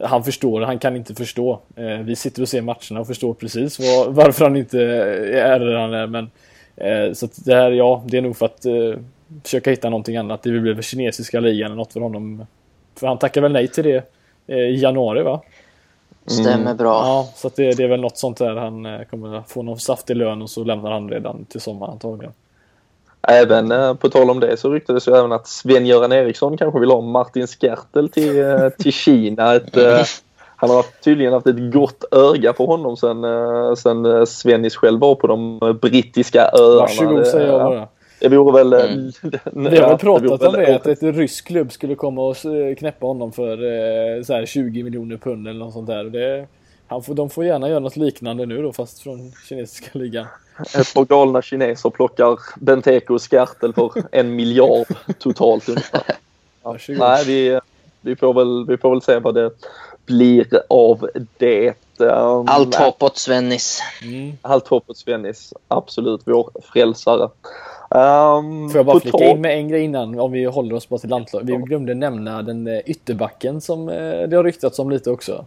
[0.00, 1.60] han förstår, han kan inte förstå.
[1.76, 5.74] Eh, vi sitter och ser matcherna och förstår precis var, varför han inte är där
[5.74, 6.06] han är.
[6.06, 6.30] Men,
[6.76, 8.94] eh, så det här, ja, det är nog för att eh,
[9.42, 10.42] försöka hitta någonting annat.
[10.42, 12.46] Det vill bli kinesiska ligan eller något för honom.
[12.98, 14.04] För han tackar väl nej till det
[14.46, 15.40] i januari va?
[16.26, 16.92] Stämmer bra.
[16.92, 20.42] Ja, så det, det, är väl något sånt där han kommer få någon saftig lön
[20.42, 22.32] och så lämnar han redan till sommaren antagligen.
[23.28, 26.90] Även eh, på tal om det så ryktades ju även att Sven-Göran Eriksson kanske vill
[26.90, 29.54] ha Martin Skertel till, eh, till Kina.
[29.54, 30.00] Ett, eh,
[30.56, 33.24] han har tydligen haft ett gott öga på honom sen,
[33.76, 36.80] sen Svennis själv var på de brittiska öarna.
[36.80, 37.88] Varsågod säger jag bara.
[38.20, 38.72] Det vore väl...
[38.72, 39.12] Mm.
[39.70, 42.36] Vi har väl pratat det om det, att ett rysk klubb skulle komma och
[42.78, 43.56] knäppa honom för
[44.22, 46.04] så här 20 miljoner pund eller något sånt där.
[46.04, 46.46] Det,
[46.92, 50.26] han får, de får gärna göra något liknande nu då, fast från kinesiska ligan.
[50.78, 54.86] Ett par galna kineser plockar Benteke och Skartel för en miljard
[55.18, 56.02] totalt ungefär.
[56.64, 57.60] Ja, nej, vi,
[58.00, 59.50] vi, får väl, vi får väl se vad det
[60.06, 61.74] blir av det.
[61.98, 63.82] Um, Allt hopp åt Svennis.
[64.02, 64.32] Mm.
[64.42, 65.52] Allt hopp åt Svennis.
[65.68, 67.22] Absolut, vår frälsare.
[67.90, 70.98] Um, Får jag bara flika in med en grej innan om vi håller oss bara
[70.98, 71.48] till landslaget.
[71.48, 75.44] Vi glömde nämna den eh, ytterbacken som eh, det har ryktats om lite också.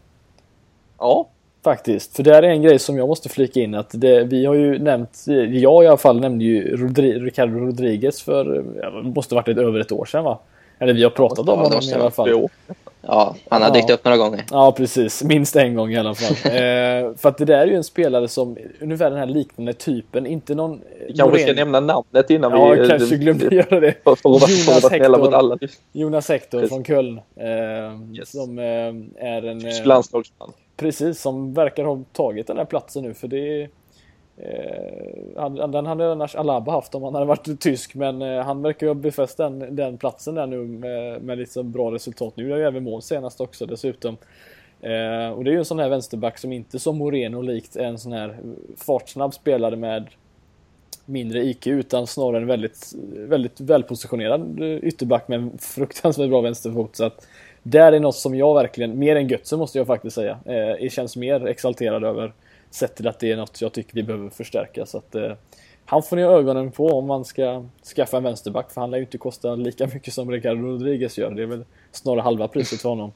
[0.98, 1.28] Ja,
[1.66, 4.54] Faktiskt, för det är en grej som jag måste flika in att det, vi har
[4.54, 8.46] ju nämnt, jag i alla fall nämnde ju Rodri, Ricardo Rodriguez för,
[9.04, 10.40] det måste varit ett, över ett år sedan va?
[10.80, 12.50] Eller vi har pratat om honom i alla fall.
[13.02, 14.46] Ja, han har dykt upp några gånger.
[14.52, 15.24] Ja, precis.
[15.24, 16.52] Minst en gång i alla fall.
[16.52, 20.26] eh, för att det där är ju en spelare som ungefär den här liknande typen.
[20.26, 20.82] Inte någon...
[21.08, 22.80] Vi kanske ska nämna namnet innan ja, vi...
[22.80, 23.94] Ja, kanske glömde göra det.
[24.04, 25.58] För, för, Jonas för Hector, mot alla.
[25.92, 26.76] Jonas Hector precis.
[26.76, 27.20] från Köln.
[27.36, 28.32] Eh, yes.
[28.32, 29.62] Som eh, är en...
[29.62, 30.54] Tysk landslagsman.
[30.78, 33.14] Precis, som verkar ha tagit den här platsen nu.
[33.14, 33.70] För det
[34.38, 38.88] Eh, den hade annars Alaba haft om han hade varit tysk men eh, han verkar
[38.88, 42.34] ju ha befäst den, den platsen där nu med, med lite bra resultat.
[42.38, 44.18] Nu är ju även mål senast också dessutom.
[44.82, 48.00] Eh, och det är ju en sån här vänsterback som inte som Moreno likt en
[48.00, 48.38] sån här
[48.78, 50.08] fartsnabb spelare med
[51.06, 56.96] mindre IQ utan snarare en väldigt, väldigt välpositionerad ytterback med en fruktansvärt bra vänsterfot.
[56.96, 57.28] Så att
[57.68, 61.16] där är något som jag verkligen, mer än Götze måste jag faktiskt säga, eh, känns
[61.16, 62.34] mer exalterad över
[62.72, 64.86] sett till att det är något jag tycker vi behöver förstärka.
[64.86, 65.32] Så att, eh,
[65.86, 69.04] han får ni ögonen på om man ska skaffa en vänsterback för han lär ju
[69.04, 71.32] inte kosta lika mycket som Ricardo Rodriguez gör.
[71.32, 73.12] Det är väl snarare halva priset för honom.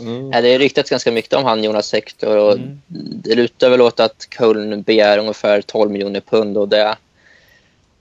[0.00, 0.30] Mm.
[0.32, 2.80] Ja, det är ryktats ganska mycket om han Jonas Hector och mm.
[3.24, 6.96] det lutar väl åt att Köln begär ungefär 12 miljoner pund och det är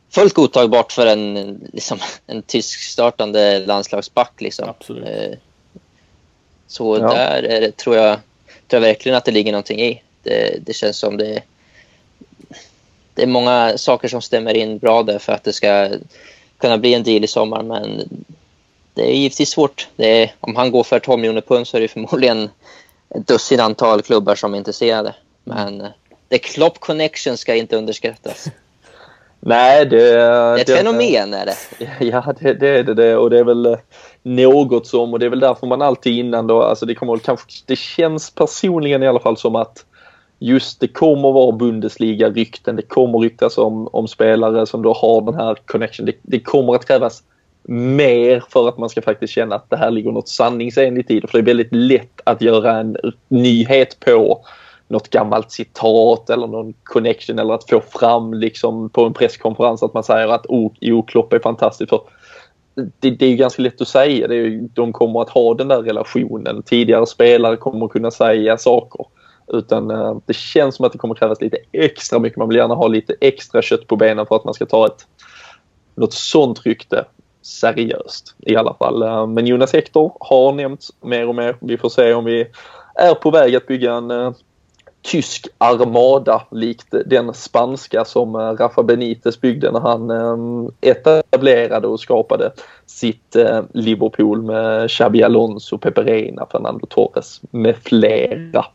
[0.09, 1.97] fullt godtagbart för en, liksom,
[2.27, 4.41] en tysk startande landslagsback.
[4.41, 4.69] Liksom.
[4.69, 5.39] Absolut.
[6.65, 7.13] Eh, så ja.
[7.13, 8.19] där det, tror, jag,
[8.67, 10.01] tror jag verkligen att det ligger någonting i.
[10.23, 11.41] Det, det känns som det,
[13.13, 15.89] det är många saker som stämmer in bra där för att det ska
[16.57, 17.63] kunna bli en deal i sommar.
[17.63, 18.09] Men
[18.93, 19.87] det är givetvis svårt.
[19.97, 22.49] Är, om han går för 12 miljoner pund så är det förmodligen
[23.09, 25.15] ett dussin antal klubbar som är intresserade.
[25.43, 25.87] Men
[26.29, 28.45] The Klopp Connection ska inte underskattas.
[29.39, 31.33] Nej, det, det är ett det, fenomen.
[31.33, 31.55] Är det.
[32.05, 33.17] Ja, det, det är det.
[33.17, 33.77] Och det är väl
[34.25, 37.63] något som, och det är väl därför man alltid innan då, alltså det kommer kanske,
[37.65, 39.85] det känns personligen i alla fall som att
[40.39, 45.35] just det kommer vara Bundesliga-rykten, det kommer ryktas om, om spelare som då har den
[45.35, 46.05] här connection.
[46.05, 47.23] Det, det, kommer att krävas
[47.67, 51.27] mer för att man ska faktiskt känna att det här ligger något sanningsenligt i det.
[51.27, 54.45] För det är väldigt lätt att göra en nyhet på
[54.87, 59.93] något gammalt citat eller någon connection eller att få fram liksom på en presskonferens att
[59.93, 61.89] man säger att oh, jo, Klopp är fantastisk.
[61.89, 62.01] För
[62.75, 64.27] det, det är ju ganska lätt att säga.
[64.27, 66.63] Det är, de kommer att ha den där relationen.
[66.63, 69.05] Tidigare spelare kommer att kunna säga saker.
[69.47, 72.37] Utan uh, det känns som att det kommer krävas lite extra mycket.
[72.37, 75.07] Man vill gärna ha lite extra kött på benen för att man ska ta ett
[75.95, 77.05] något sånt rykte
[77.41, 79.03] seriöst i alla fall.
[79.03, 81.57] Uh, men Jonas Hector har nämnts mer och mer.
[81.61, 82.47] Vi får se om vi
[82.95, 84.31] är på väg att bygga en uh,
[85.05, 91.99] tysk armada likt den spanska som eh, Rafa Benitez byggde när han eh, etablerade och
[91.99, 92.51] skapade
[92.85, 98.65] sitt eh, Liverpool med Xabi Alonso, Pepe Reina, Fernando Torres med flera.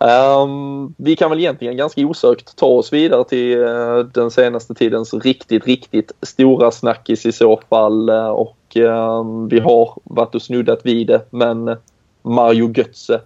[0.00, 5.14] Um, vi kan väl egentligen ganska osökt ta oss vidare till uh, den senaste tidens
[5.14, 8.10] riktigt, riktigt stora snackis i så fall.
[8.10, 11.76] Uh, och uh, vi har varit och snuddat vid det, men
[12.22, 13.20] Mario Götze.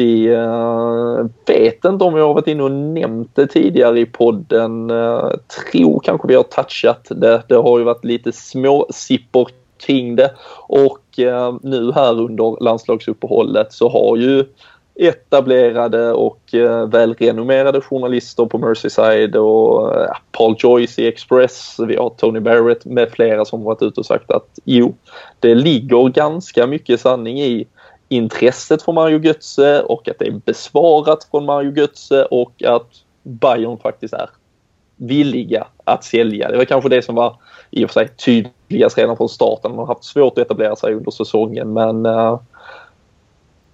[0.00, 4.90] Vi eh, vet inte om vi har varit inne och nämnt det tidigare i podden.
[4.90, 5.30] Eh,
[5.70, 7.42] tror kanske vi har touchat det.
[7.48, 9.48] Det har ju varit lite små sippor
[9.86, 10.30] kring det
[10.68, 14.44] och eh, nu här under landslagsuppehållet så har ju
[14.94, 16.40] etablerade och
[16.88, 19.92] välrenommerade journalister på Merseyside och
[20.32, 21.76] Paul Joyce i Express.
[21.88, 24.94] Vi har Tony Barrett med flera som varit ute och sagt att jo,
[25.40, 27.66] det ligger ganska mycket sanning i
[28.10, 32.88] intresset från Mario Götze och att det är besvarat från Mario Götze och att
[33.22, 34.30] Bayern faktiskt är
[34.96, 36.50] villiga att sälja.
[36.50, 37.36] Det var kanske det som var
[37.70, 39.70] i och för sig tydligast redan från starten.
[39.70, 42.40] Man har haft svårt att etablera sig under säsongen men uh,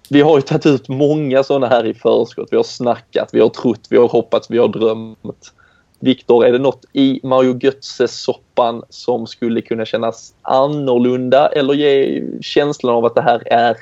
[0.09, 2.47] vi har ju tagit ut många sådana här i förskott.
[2.51, 5.53] Vi har snackat, vi har trott, vi har hoppats, vi har drömt.
[5.99, 12.95] Viktor, är det något i Mario Götze-soppan som skulle kunna kännas annorlunda eller ge känslan
[12.95, 13.77] av att det här är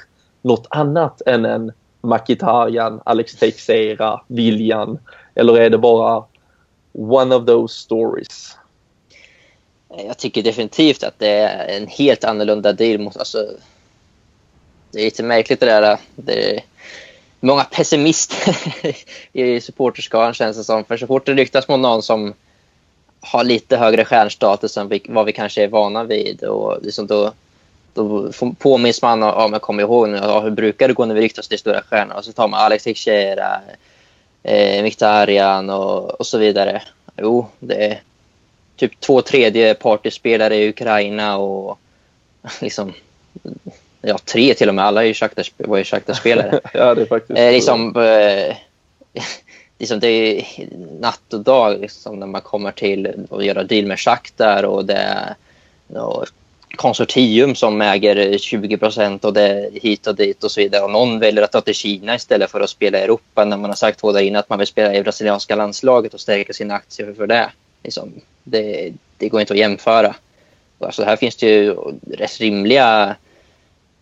[0.45, 4.99] något annat än en Makitarian, Alex Teixeira, Viljan?
[5.35, 6.23] Eller är det bara
[6.93, 8.57] one of those stories?
[10.07, 13.47] Jag tycker definitivt att det är en helt annorlunda deal mot, alltså,
[14.91, 15.97] det är lite märkligt det där.
[16.15, 16.63] Det är
[17.39, 18.57] många pessimister
[19.33, 20.83] i supporterskaran känns det som.
[20.83, 22.33] För så fort det ryktas mot någon som
[23.19, 27.33] har lite högre stjärnstatus än vad vi kanske är vana vid och liksom då,
[27.95, 31.21] då påminns man om, jag kommer ihåg nu, ja, hur brukar det gå när vi
[31.21, 32.15] ryktas till stora stjärnor?
[32.15, 33.61] Och så tar man Alex Teixeira,
[34.43, 36.81] eh, Mkhitaryan och, och så vidare.
[37.17, 38.01] Jo, det är
[38.75, 41.79] typ två tredje partyspelare i Ukraina och
[42.61, 42.93] liksom
[44.01, 44.85] ja, tre till och med.
[44.85, 46.59] Alla är ju Shakhtar, var ju Shakhtar-spelare.
[46.73, 48.55] ja, det är faktiskt eh, liksom, eh,
[49.79, 50.45] liksom, det är
[50.99, 55.35] natt och dag liksom, när man kommer till att göra deal med Shakhtar och det
[55.87, 56.25] och
[56.75, 60.83] konsortium som äger 20 procent och det är hit och dit och så vidare.
[60.83, 63.69] Och någon väljer att ta till Kina istället för att spela i Europa när man
[63.69, 66.73] har sagt två dagar innan att man vill spela i brasilianska landslaget och stärka sina
[66.73, 67.49] aktier för det.
[67.83, 70.15] Liksom, det, det går inte att jämföra.
[70.79, 71.75] Alltså här finns det ju
[72.11, 73.15] rätt rimliga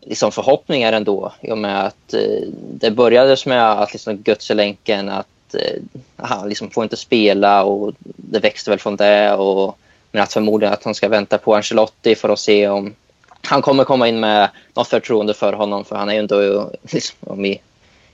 [0.02, 5.56] liksom förhoppningar ändå i och med att eh, det började med att liksom Götzelänken att
[5.56, 5.82] eh,
[6.16, 9.78] han liksom får inte spela och det växte väl från det och
[10.14, 12.96] men att förmodligen att han ska vänta på Ancelotti för att se om
[13.42, 17.46] han kommer komma in med något förtroende för honom för han är ju ändå liksom,
[17.46, 17.62] i,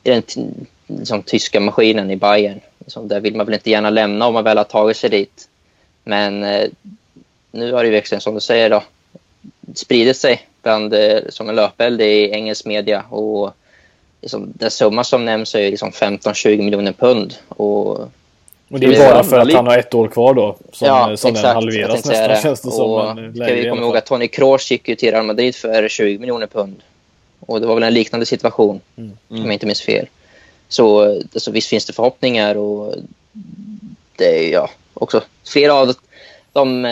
[0.04, 0.24] i den
[0.88, 2.60] liksom, tyska maskinen i Bayern.
[2.80, 5.50] Liksom, där vill man väl inte gärna lämna om man väl har tagit sig dit.
[6.04, 6.70] Men eh,
[7.52, 8.84] nu har det växten som du säger då
[9.76, 13.02] spridit sig bland, eh, som en löpeld i engelsk media.
[13.10, 13.54] Och
[14.22, 17.36] liksom, den summa som nämns är liksom 15-20 miljoner pund.
[17.48, 18.10] Och
[18.70, 20.56] och det är bara för att han har ett år kvar då.
[20.72, 23.34] Som, ja, som exakt, den halveras nästan känns det som.
[23.36, 26.48] Ska vi komma ihåg att Tony Kroos gick ju till Real Madrid för 20 miljoner
[26.48, 26.82] pund.
[27.40, 29.18] Och det var väl en liknande situation, mm.
[29.28, 30.08] om jag inte minns fel.
[30.68, 32.96] Så alltså, visst finns det förhoppningar och
[34.16, 35.94] det är ja, också flera av
[36.54, 36.88] de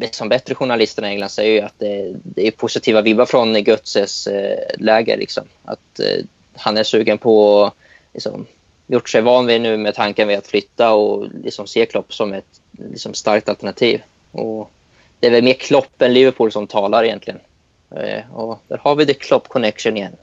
[0.00, 4.26] liksom, bättre journalisterna i England säger ju att det, det är positiva vibbar från Götzes
[4.26, 5.16] eh, läger.
[5.16, 5.44] Liksom.
[5.64, 7.70] Att eh, han är sugen på
[8.12, 8.46] liksom,
[8.90, 12.32] gjort sig van vid nu med tanken vid att flytta och liksom se Klopp som
[12.32, 14.02] ett liksom starkt alternativ.
[14.32, 14.70] Och
[15.20, 17.40] det är väl mer Klopp än Liverpool som talar egentligen.
[17.96, 20.16] Eh, och där har vi det Klopp connection igen.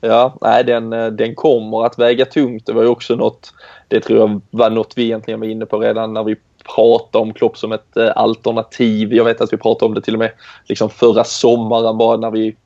[0.00, 2.66] Ja, nej, den, eh, den kommer att väga tungt.
[2.66, 3.52] Det var ju också något,
[3.88, 6.36] det tror jag var något vi egentligen var inne på redan när vi
[6.74, 9.14] pratade om Klopp som ett eh, alternativ.
[9.14, 10.32] Jag vet att vi pratade om det till och med
[10.66, 12.56] liksom förra sommaren bara när vi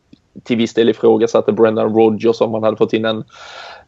[0.44, 3.24] till viss del ifrågasatte Brendan Rodgers om man hade fått in en,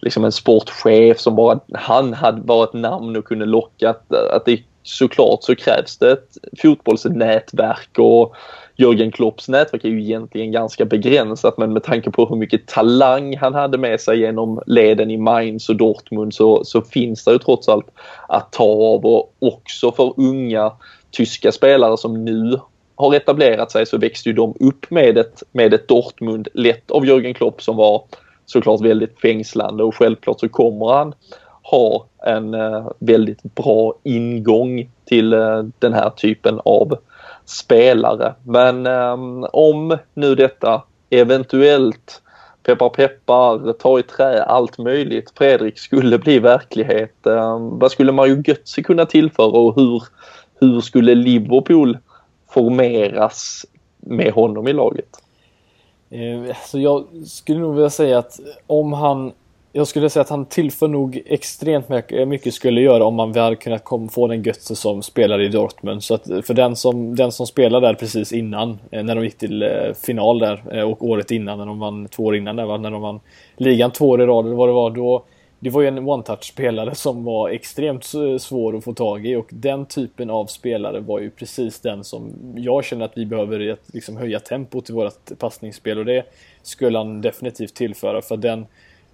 [0.01, 3.91] liksom en sportchef som bara han hade varit namn och kunde locka.
[3.91, 8.37] Att, att det såklart så krävs det ett fotbollsnätverk och
[8.81, 13.37] Jörgen Klopps nätverk är ju egentligen ganska begränsat men med tanke på hur mycket talang
[13.37, 17.39] han hade med sig genom leden i Mainz och Dortmund så, så finns det ju
[17.39, 17.87] trots allt
[18.29, 20.73] att ta av och också för unga
[21.11, 22.61] tyska spelare som nu
[22.95, 27.07] har etablerat sig så växte ju de upp med ett, med ett Dortmund lett av
[27.07, 28.03] Jörgen Klopp som var
[28.49, 31.15] såklart väldigt fängslande och självklart så kommer han
[31.63, 36.99] ha en eh, väldigt bra ingång till eh, den här typen av
[37.45, 38.35] spelare.
[38.45, 42.23] Men ehm, om nu detta eventuellt
[42.63, 45.33] peppar peppar, ta i trä, allt möjligt.
[45.35, 47.27] Fredrik skulle bli verklighet.
[47.27, 50.03] Ehm, vad skulle Mario Götze kunna tillföra och hur,
[50.61, 51.99] hur skulle Liverpool
[52.51, 53.67] formeras
[54.01, 55.28] med honom i laget?
[56.11, 59.33] Eh, så jag skulle nog vilja säga att om han
[59.73, 63.57] jag skulle säga att han tillför nog extremt mycket eh, skulle göra om man väl
[63.57, 66.05] kunnat få den Götze som spelar i Dortmund.
[66.05, 69.39] Så att eh, för den som, den som spelade där precis innan, när de gick
[69.39, 69.65] till
[70.07, 73.21] final där och året innan när de vann, två år innan där, när de vann
[73.57, 75.25] ligan två år i rad eller vad det var, då
[75.61, 78.05] det var ju en one-touch-spelare som var extremt
[78.41, 82.33] svår att få tag i och den typen av spelare var ju precis den som
[82.57, 86.25] jag känner att vi behöver liksom höja tempot i vårt passningsspel och det
[86.63, 88.67] skulle han definitivt tillföra för den,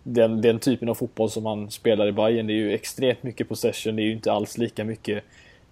[0.03, 3.49] den, den typen av fotboll som han spelar i Bayern det är ju extremt mycket
[3.49, 5.25] possession, det är ju inte alls lika mycket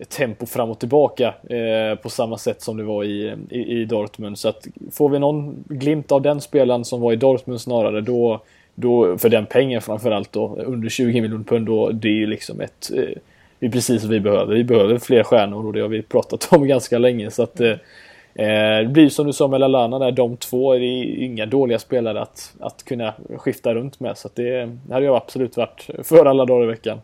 [0.09, 4.39] tempo fram och tillbaka eh, på samma sätt som det var i, i, i Dortmund.
[4.39, 8.43] Så att får vi någon glimt av den spelaren som var i Dortmund snarare då
[8.75, 12.61] då, för den pengen framförallt då, under 20 miljoner pund, då, det är ju liksom
[12.61, 12.91] ett...
[12.97, 13.19] Eh,
[13.59, 14.55] det är precis vad vi behöver.
[14.55, 17.31] Vi behöver fler stjärnor och det har vi pratat om ganska länge.
[17.31, 17.75] Så att, eh,
[18.35, 20.81] det blir som du sa med Lalana där, de två är
[21.23, 24.19] inga dåliga spelare att, att kunna skifta runt med.
[24.19, 27.01] Så att det, det hade jag absolut varit för alla dagar i veckan.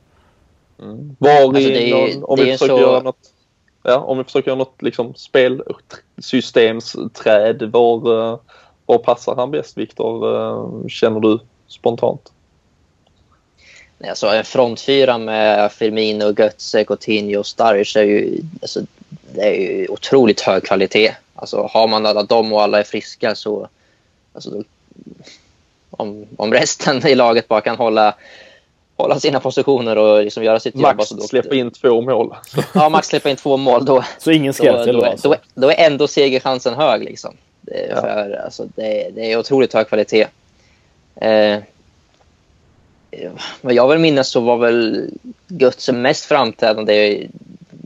[0.83, 1.17] Mm.
[1.19, 2.81] Var alltså i, någon, om, vi försöker så...
[2.81, 3.33] göra något,
[3.83, 8.39] ja, om vi försöker göra något liksom spelsystemsträd, var, eh,
[8.87, 11.39] var passar han bäst Viktor, eh, känner du?
[11.69, 12.33] Spontant?
[14.09, 18.81] Alltså en frontfyra med Firmino, Götze, Coutinho och Sturridge är ju, alltså,
[19.35, 21.15] det är ju otroligt hög kvalitet.
[21.35, 23.69] Alltså, har man alla dem och alla är friska så...
[24.33, 24.63] Alltså, då,
[25.91, 28.15] om, om resten i laget bara kan hålla,
[28.97, 30.97] hålla sina positioner och liksom göra sitt Max jobb.
[30.97, 32.35] Max alltså, släppa in två mål.
[32.75, 33.85] ja, Max släpper in två mål.
[33.85, 35.29] Då, så ingen skräll då, då, då, alltså.
[35.29, 37.05] då, då, är ändå segerchansen hög.
[37.05, 37.37] Liksom.
[37.61, 38.01] Det, är, ja.
[38.01, 40.27] för, alltså, det, det är otroligt hög kvalitet.
[41.21, 41.59] Eh,
[43.61, 45.11] vad jag vill minnas så var väl
[45.49, 47.29] Götze mest framträdande i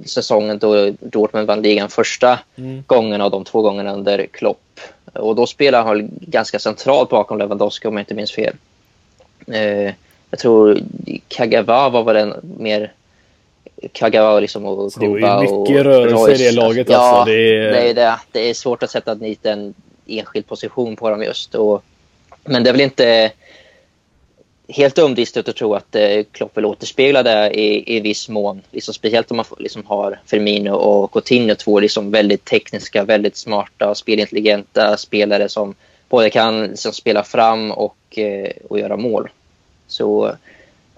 [0.06, 2.84] säsongen då Dortmund vann ligan första mm.
[2.86, 4.80] gången av de två gångerna under Klopp.
[5.12, 8.54] Och då spelar han ganska centralt bakom Lewandowski om jag inte minns fel.
[9.46, 9.92] Eh,
[10.30, 10.78] jag tror
[11.28, 12.92] Kagawa var väl en mer
[13.92, 17.32] Kagawa liksom och Kuba Det är mycket rörelse i det laget ja, alltså.
[17.32, 17.72] Det är...
[17.72, 18.18] det är det.
[18.32, 19.74] Det är svårt att sätta dit en
[20.06, 21.54] enskild position på dem just.
[21.54, 21.84] Och,
[22.44, 23.32] men det är väl inte
[24.68, 28.62] helt omdistat att tro att eh, Klopp vill återspegla det i, i viss mån.
[28.70, 33.90] Liksom, speciellt om man liksom har Firmino och Coutinho, två liksom väldigt tekniska, väldigt smarta
[33.90, 35.74] och spelintelligenta spelare som
[36.08, 39.30] både kan liksom, spela fram och, eh, och göra mål.
[39.86, 40.36] Så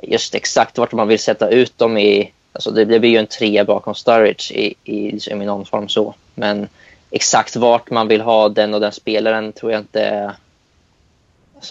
[0.02, 2.32] just exakt vart man vill sätta ut dem i...
[2.52, 5.88] Alltså det, det blir ju en trea bakom Sturridge i, i, liksom i någon form
[5.88, 6.14] så.
[6.34, 6.68] Men
[7.10, 10.34] exakt vart man vill ha den och den spelaren tror jag inte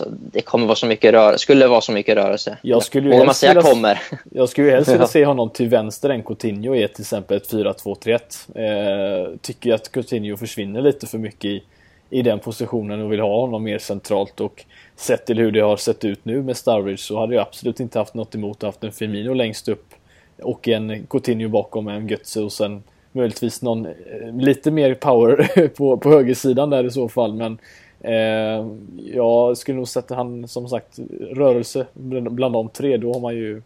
[0.02, 1.40] Alltså, det kommer vara så mycket rörelse.
[1.40, 2.58] Skulle vara så mycket rörelse.
[2.62, 4.02] Jag skulle ju helst säga kommer.
[4.32, 7.52] Jag skulle ju helst vilja se honom till vänster än Coutinho i till exempel ett
[7.52, 9.32] 4-2-3-1.
[9.32, 11.64] Eh, tycker att Coutinho försvinner lite för mycket i,
[12.10, 14.66] i den positionen och vill ha honom mer centralt och
[14.96, 18.00] sett till hur det har sett ut nu med Sturridge så hade jag absolut inte
[18.00, 19.94] haft något emot att haft en Firmino längst upp
[20.42, 23.92] och en Coutinho bakom en Götze och sen möjligtvis någon eh,
[24.40, 27.58] lite mer power på, på högersidan där i så fall men
[28.04, 28.68] Eh,
[29.14, 31.00] jag skulle nog sätta han som sagt
[31.32, 32.98] rörelse bland de tre.
[32.98, 33.62] Då har man ju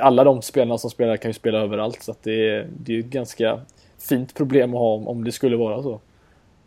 [0.00, 3.00] alla de spelarna som spelar kan ju spela överallt så att det är, det är
[3.00, 3.60] ett ganska
[3.98, 6.00] fint problem att ha om det skulle vara så.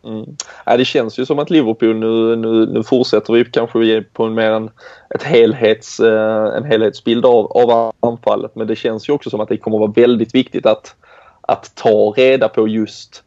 [0.04, 0.36] Mm.
[0.66, 4.34] Ja, det känns ju som att Liverpool nu, nu, nu fortsätter vi kanske på en
[4.34, 4.70] mer en,
[5.14, 9.48] ett helhets, eh, en helhetsbild av, av anfallet men det känns ju också som att
[9.48, 10.94] det kommer vara väldigt viktigt att,
[11.40, 13.22] att ta reda på just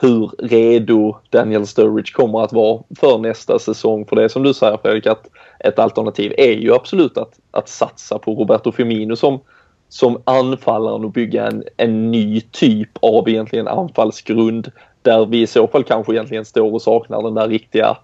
[0.00, 4.06] hur redo Daniel Sturridge kommer att vara för nästa säsong.
[4.06, 7.68] För det är som du säger Fredrik att ett alternativ är ju absolut att, att
[7.68, 9.40] satsa på Roberto Firmino som,
[9.88, 14.72] som anfallaren och bygga en, en ny typ av egentligen anfallsgrund
[15.02, 17.96] där vi i så fall kanske egentligen står och saknar den där riktiga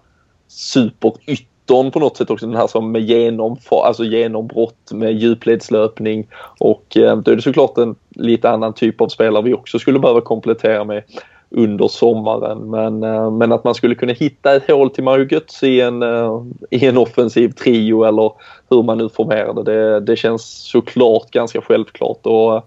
[0.47, 2.45] superyttern på något sätt också.
[2.45, 6.27] Den här som med genom, alltså genombrott med djupledslöpning
[6.59, 9.99] och eh, då är det såklart en lite annan typ av spelare vi också skulle
[9.99, 11.03] behöva komplettera med
[11.49, 12.69] under sommaren.
[12.69, 16.43] Men, eh, men att man skulle kunna hitta ett hål till Mario i en, eh,
[16.69, 18.31] i en offensiv trio eller
[18.69, 22.25] hur man nu formerar det, det, det känns såklart ganska självklart.
[22.25, 22.61] Och eh,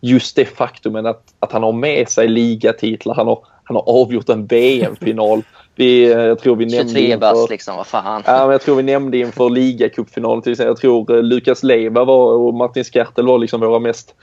[0.00, 4.28] just det faktumet att, att han har med sig ligatitlar, han har, han har avgjort
[4.28, 5.42] en VM-final.
[5.76, 8.22] Vi, eh, jag tror vi 23 bast liksom, vad fan.
[8.26, 10.70] Ja, men jag tror vi nämnde inför ligacupfinalen till exempel.
[10.70, 14.14] Jag tror Lukas Leiva var, och Martin Skertel var liksom våra mest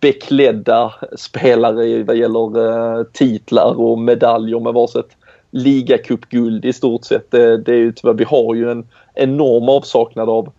[0.00, 5.16] beklädda spelare vad gäller uh, titlar och medaljer med varsitt
[5.50, 7.30] ligacupguld i stort sett.
[7.30, 10.52] Det, det är ju tyvärr, vi har ju en enorm avsaknad av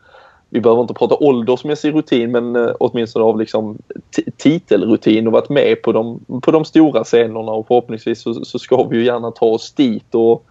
[0.55, 3.77] vi behöver inte prata åldersmässig rutin men eh, åtminstone av liksom
[4.37, 8.83] titelrutin och varit med på de, på de stora scenerna och förhoppningsvis så, så ska
[8.83, 10.45] vi ju gärna ta oss dit och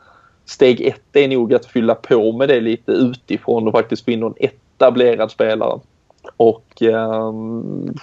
[0.45, 4.21] steg ett är nog att fylla på med det lite utifrån och faktiskt få in
[4.21, 5.81] någon etablerad spelare.
[6.37, 7.33] Och eh,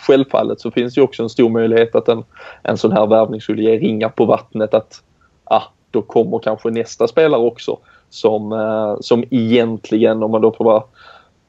[0.07, 2.23] självfallet så finns det också en stor möjlighet att en,
[2.63, 5.01] en sån här värvning skulle ge ringar på vattnet att
[5.43, 7.77] ah, då kommer kanske nästa spelare också
[8.09, 10.83] som, eh, som egentligen, om man då får vara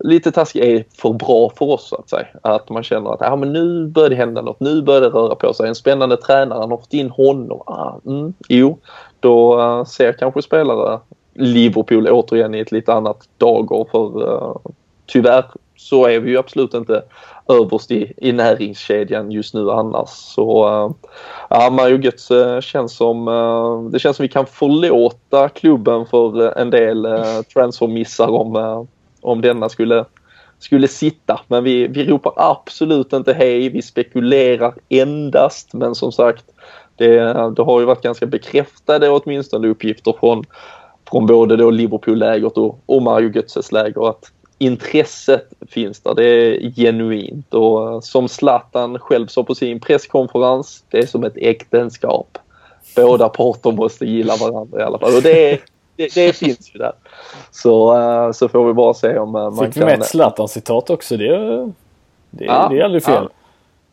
[0.02, 2.26] lite taskig, är för bra för oss så att säga.
[2.42, 5.34] Att man känner att ah, men nu börjar det hända något, nu börjar det röra
[5.34, 5.68] på sig.
[5.68, 7.62] En spännande tränare, han har fått in honom.
[7.66, 8.78] Ah, mm, jo,
[9.20, 11.00] då uh, ser kanske spelare
[11.34, 14.56] Liverpool återigen i ett lite annat dagar för uh,
[15.06, 15.44] tyvärr
[15.82, 17.02] så är vi ju absolut inte
[17.48, 20.08] överst i, i näringskedjan just nu annars.
[20.08, 20.90] Så äh,
[21.50, 26.70] ja, Mario Götze känns som, äh, det känns som vi kan förlåta klubben för en
[26.70, 28.86] del äh, transfermissar om,
[29.22, 30.04] om denna skulle
[30.62, 31.40] skulle sitta.
[31.48, 35.72] Men vi, vi ropar absolut inte hej, vi spekulerar endast.
[35.72, 36.44] Men som sagt,
[36.96, 37.16] det,
[37.56, 40.44] det har ju varit ganska bekräftade åtminstone uppgifter från,
[41.10, 46.14] från både då Liverpool-lägret och, och Mario Götzes läger att intresset finns där.
[46.14, 51.24] Det är genuint och eh, som Zlatan själv sa på sin presskonferens, det är som
[51.24, 52.38] ett äktenskap.
[52.96, 55.60] Båda parter måste gilla varandra i alla fall och det,
[55.96, 56.92] det, det finns ju där.
[57.50, 59.72] Så, eh, så får vi bara se om eh, man Fick kan...
[59.72, 61.16] Fick vi med ett Zlatan-citat också?
[61.16, 61.28] Det,
[62.30, 63.28] det, ja, det är aldrig fel.
[63.30, 63.30] Ja.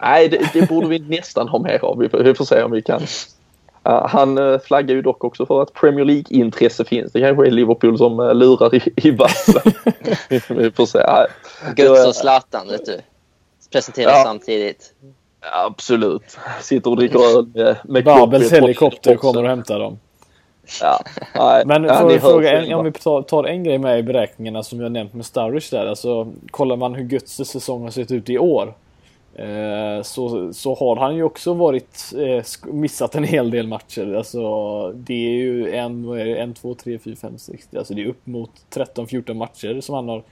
[0.02, 1.98] Nej, det, det, borde vi nästan ha mer av.
[1.98, 3.02] Vi får se om vi kan
[3.84, 7.12] han eh, flaggar ju dock också för att Premier League-intresse finns.
[7.12, 9.72] Det kanske är Liverpool som lurar i, i vassen.
[10.48, 11.06] Vi får se.
[11.76, 13.02] Guds och Zlatan, vet du.
[13.72, 14.24] Presenteras ja.
[14.24, 14.94] samtidigt.
[15.42, 16.38] Absolut.
[16.62, 20.00] Sitter och dricker öl med, med Babels helikopter kommer och hämtar dem.
[20.82, 21.00] Ja.
[21.36, 24.82] Nej, Men ja, får fråga, en, om vi tar en grej med i beräkningarna som
[24.82, 25.86] jag nämnt med Sturridge där.
[25.86, 28.74] Alltså, kollar man hur Guts säsong har sett ut i år
[29.40, 34.14] Eh, så, så har han ju också varit eh, missat en hel del matcher.
[34.14, 37.68] Alltså, det är ju en, är det, en, två, tre, fyra, fem, sex.
[37.78, 40.24] Alltså det är upp mot 13-14 matcher som han har.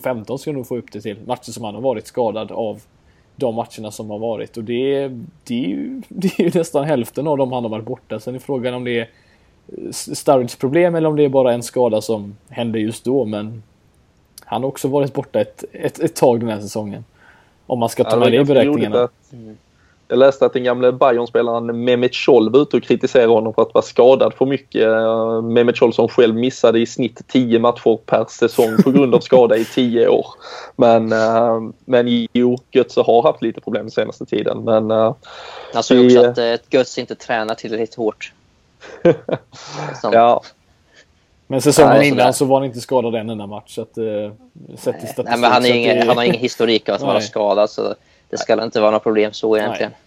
[0.00, 1.16] 15 ska nog få upp det till.
[1.26, 2.82] Matcher som han har varit skadad av
[3.36, 4.56] de matcherna som har varit.
[4.56, 5.08] Och det,
[5.44, 8.20] det, är, ju, det är ju nästan hälften av dem han har varit borta.
[8.20, 9.08] Sen är frågan om det är
[9.90, 13.24] Sturridge problem eller om det är bara en skada som hände just då.
[13.24, 13.62] Men
[14.40, 17.04] han har också varit borta ett, ett, ett tag den här säsongen.
[17.66, 19.02] Om man ska ta ja, med det i beräkningarna.
[19.02, 19.12] Att,
[20.08, 23.74] jag läste att den gamle Bayern-spelaren Mehmet Scholl var ute och kritiserade honom för att
[23.74, 24.88] vara skadad för mycket.
[25.44, 29.56] Mehmet Scholl som själv missade i snitt 10 matcher per säsong på grund av skada
[29.56, 30.26] i 10 år.
[30.76, 34.64] Men, uh, men jo, Götze har haft lite problem senaste tiden.
[34.64, 35.14] Men, uh,
[35.72, 38.32] jag såg också att uh, Götze inte tränar tillräckligt hårt.
[40.02, 40.42] ja.
[41.46, 43.74] Men säsongen Nej, innan så var han inte skadad en enda match.
[43.74, 44.32] Så att, uh,
[44.76, 46.06] sett i Nej, men han, är ingen, det...
[46.06, 47.70] han har ingen historik av att vara skadad.
[47.70, 47.94] Så
[48.30, 49.90] det ska inte vara några problem så egentligen.
[49.90, 50.00] Nej.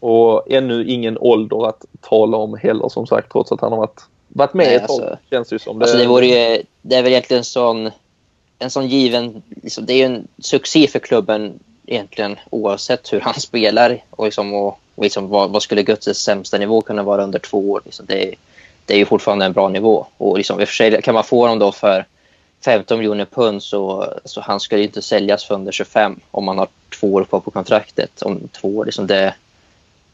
[0.00, 4.02] Och ännu ingen ålder att tala om heller som sagt trots att han har varit,
[4.28, 5.00] varit med Nej, ett tag.
[5.00, 5.84] Alltså, känns ju som det.
[5.84, 7.90] Alltså det, vore ju, det är väl egentligen en sån,
[8.58, 9.42] en sån given...
[9.62, 14.02] Liksom, det är ju en succé för klubben egentligen oavsett hur han spelar.
[14.10, 17.70] Och, liksom, och, och liksom, vad, vad skulle Götzes sämsta nivå kunna vara under två
[17.70, 17.82] år?
[17.84, 18.34] Liksom, det,
[18.86, 20.06] det är ju fortfarande en bra nivå.
[20.16, 22.06] Och liksom, i och för sig kan man få honom då för
[22.60, 26.58] 15 miljoner pund så, så han ska ju inte säljas för under 25 om man
[26.58, 26.68] har
[27.00, 28.22] två år kvar på kontraktet.
[28.22, 29.34] Om två år, liksom det,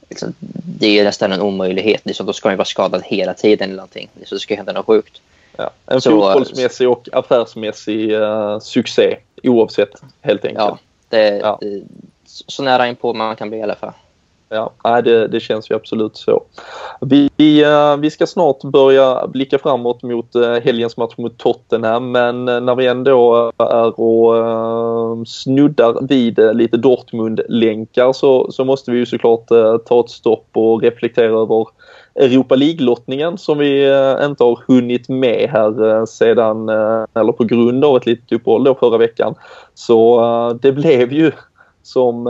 [0.08, 0.34] liksom,
[0.78, 2.00] det är nästan en omöjlighet.
[2.04, 4.08] Liksom, då ska han ju vara skadad hela tiden eller någonting.
[4.26, 5.20] Så det ska hända något sjukt.
[5.56, 9.90] Ja, en så, fotbollsmässig och affärsmässig uh, succé oavsett
[10.20, 10.58] helt enkelt.
[10.58, 10.78] Ja,
[11.08, 11.58] det, ja.
[11.60, 11.82] det,
[12.24, 13.92] så nära in på man kan bli i alla fall.
[14.48, 16.42] Ja, det, det känns ju absolut så.
[17.00, 22.48] Vi, eh, vi ska snart börja blicka framåt mot eh, helgens match mot Tottenham men
[22.48, 29.06] eh, när vi ändå är och snuddar vid lite Dortmund-länkar så, så måste vi ju
[29.06, 29.48] såklart
[29.86, 31.66] ta ett stopp och reflektera över
[32.14, 33.82] Europa League-lottningen som vi
[34.24, 36.68] inte har hunnit med här sedan,
[37.14, 39.34] eller på grund av ett litet uppehåll då förra veckan.
[39.74, 41.32] Så det blev ju
[41.82, 42.26] som,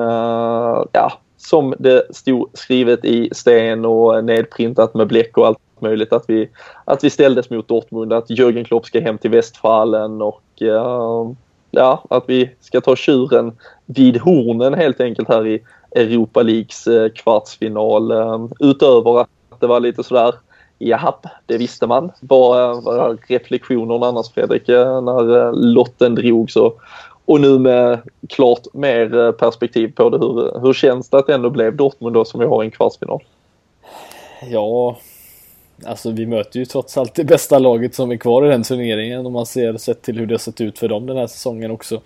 [0.93, 1.12] ja,
[1.45, 6.49] som det stod skrivet i sten och nedprintat med bläck och allt möjligt att vi,
[6.84, 11.32] att vi ställdes mot Dortmund, att Jürgen Klopp ska hem till Westfalen och uh,
[11.70, 13.53] ja, att vi ska ta tjuren
[13.86, 18.12] vid hornen helt enkelt här i Europa Leagues uh, kvartsfinal.
[18.12, 20.34] Uh, utöver att det var lite sådär
[20.78, 22.12] Japp, det visste man.
[22.20, 26.74] Vad var eh, reflektionerna annars Fredrik när lotten drog så
[27.27, 30.18] och nu med klart mer eh, perspektiv på det.
[30.18, 32.70] Hur, hur känns det att det ändå blev Dortmund då som vi har i en
[32.70, 33.22] kvartsfinal?
[34.51, 34.97] Ja,
[35.85, 39.27] alltså vi möter ju trots allt det bästa laget som är kvar i den turneringen
[39.27, 41.70] om man ser sett till hur det har sett ut för dem den här säsongen
[41.70, 42.01] också.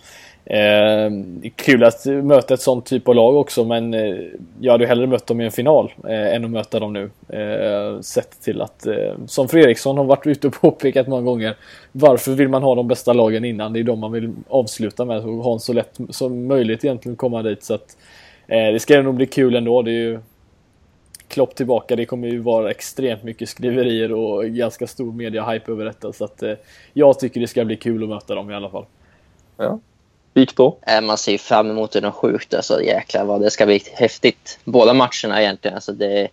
[0.50, 1.10] Eh,
[1.56, 4.16] kul att möta ett sånt typ av lag också men eh,
[4.60, 7.10] jag hade hellre mött dem i en final eh, än att möta dem nu.
[7.28, 11.56] Eh, sett till att, eh, som Fredriksson har varit ute och påpekat många gånger,
[11.92, 13.72] varför vill man ha de bästa lagen innan?
[13.72, 17.16] Det är de man vill avsluta med och ha en så lätt som möjligt egentligen
[17.16, 17.64] komma dit.
[17.64, 17.96] Så att,
[18.46, 19.82] eh, det ska nog bli kul ändå.
[19.82, 20.20] Det är ju
[21.28, 21.96] Klopp tillbaka.
[21.96, 26.12] Det kommer ju vara extremt mycket skriverier och ganska stor media-hype över detta.
[26.12, 26.54] Så att, eh,
[26.92, 28.84] jag tycker det ska bli kul att möta dem i alla fall.
[29.56, 29.78] Ja,
[30.38, 30.74] Viktor?
[30.86, 32.54] Eh, man ser fram emot det något sjukt.
[32.54, 34.58] Alltså, jäklar vad det ska bli häftigt.
[34.64, 35.74] Båda matcherna egentligen.
[35.74, 36.28] Alltså, det,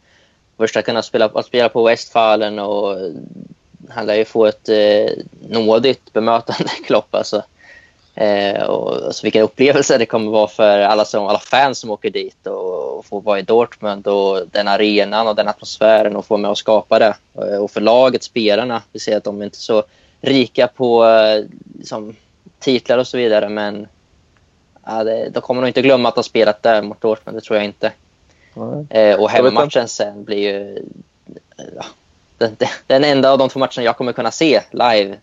[0.57, 2.97] först att kunna spela, att spela på Westfalen och
[3.89, 5.11] han lär ju få ett eh,
[5.49, 7.15] nådigt bemötande, Klopp.
[7.15, 7.43] Alltså.
[8.15, 12.09] Eh, och, alltså, vilken upplevelse det kommer vara för alla, som, alla fans som åker
[12.09, 16.37] dit och, och får vara i Dortmund och den arenan och den atmosfären och få
[16.37, 17.15] med och skapa det.
[17.33, 19.83] Eh, och för laget, spelarna, vi ser att de är inte så
[20.21, 21.05] rika på
[21.77, 22.15] liksom,
[22.59, 23.87] titlar och så vidare men
[24.85, 27.57] ja, det, de kommer nog inte glömma att ha spelat där mot Dortmund, det tror
[27.57, 27.91] jag inte.
[28.89, 30.83] Eh, och hemmamatchen sen blir ju...
[31.55, 31.85] Ja,
[32.37, 32.55] den,
[32.87, 35.15] den, enda av de två matcherna jag kommer kunna se live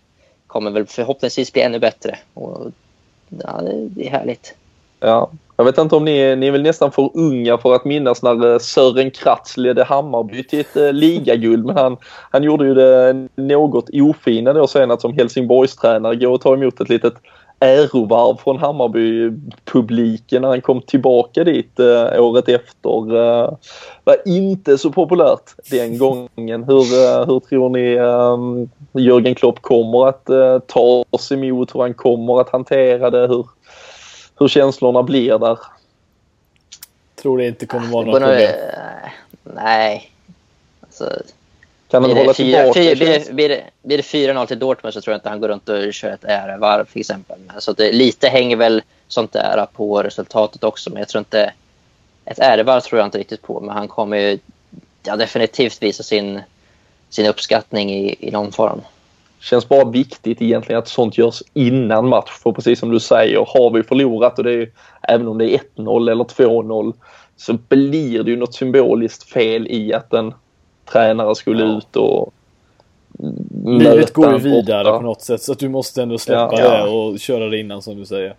[0.47, 2.17] kommer väl förhoppningsvis bli ännu bättre.
[2.33, 2.71] Och,
[3.29, 4.55] ja, det, det är härligt.
[4.99, 8.23] Ja, jag vet inte om ni, ni är väl nästan för unga för att minnas
[8.23, 11.65] när eh, Sören Kratz ledde Hammarby till ett eh, ligaguld.
[11.65, 11.97] Men han,
[12.31, 16.53] han gjorde ju det något ofina då sen att som Helsingborgs tränare gå och ta
[16.53, 17.13] emot ett litet
[17.59, 23.17] ärovarv från Hammarby-publiken när han kom tillbaka dit eh, året efter.
[23.17, 23.57] Eh,
[24.03, 25.97] var inte så populärt den
[26.35, 26.63] gången.
[26.63, 31.75] Hur, eh, hur tror ni eh, Jörgen Klopp kommer att eh, ta oss emot?
[31.75, 33.27] Hur han kommer att hantera det?
[33.27, 33.47] Hur,
[34.39, 35.59] hur känslorna blir där?
[37.21, 38.41] Tror det inte kommer vara något problem?
[38.41, 39.09] Eh,
[39.43, 40.11] nej.
[40.81, 41.09] Alltså,
[41.93, 42.79] kan han hålla tillbaka?
[42.79, 45.47] Blir det, blir det, blir det 4-0 till Dortmund så tror jag inte han går
[45.47, 47.37] runt och kör ett ärevarv till exempel.
[47.59, 50.89] Så det, lite hänger väl sånt där på resultatet också.
[50.89, 51.53] Men jag tror inte...
[52.25, 54.39] Ett ärvar tror jag inte riktigt på, men han kommer ju
[55.03, 56.41] ja, definitivt visa sin,
[57.09, 58.81] sin uppskattning i, i någon form.
[59.39, 62.31] Känns bara viktigt egentligen att sånt görs innan match.
[62.43, 64.69] För precis som du säger, har vi förlorat och det är
[65.01, 66.93] även om det är 1-0 eller 2-0
[67.37, 70.33] så blir det ju något symboliskt fel i att en
[70.91, 71.77] tränare skulle ja.
[71.77, 72.33] ut och
[73.65, 74.97] Livet går ju vidare borta.
[74.97, 77.81] på något sätt så att du måste ändå släppa ja, det och köra det innan
[77.81, 78.35] som du säger.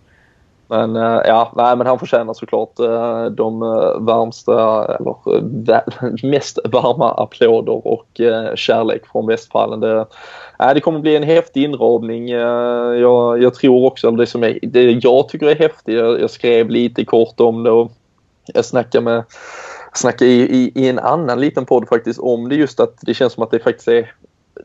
[0.67, 7.11] Men uh, ja, nej, men han förtjänar såklart uh, de uh, varmsta, eller mest varma
[7.13, 8.07] applåder och
[8.55, 9.79] kärlek från Västfallen.
[9.79, 10.05] Det,
[10.73, 12.29] det kommer bli en häftig inramning.
[12.29, 16.69] Jag, jag, tror också, det som är, det jag tycker är häftigt, jag, jag skrev
[16.69, 17.91] lite kort om det och
[18.53, 19.23] jag snackade med
[19.97, 23.33] snackade i, i, i, en annan liten podd faktiskt om det just att det känns
[23.33, 24.11] som att det faktiskt är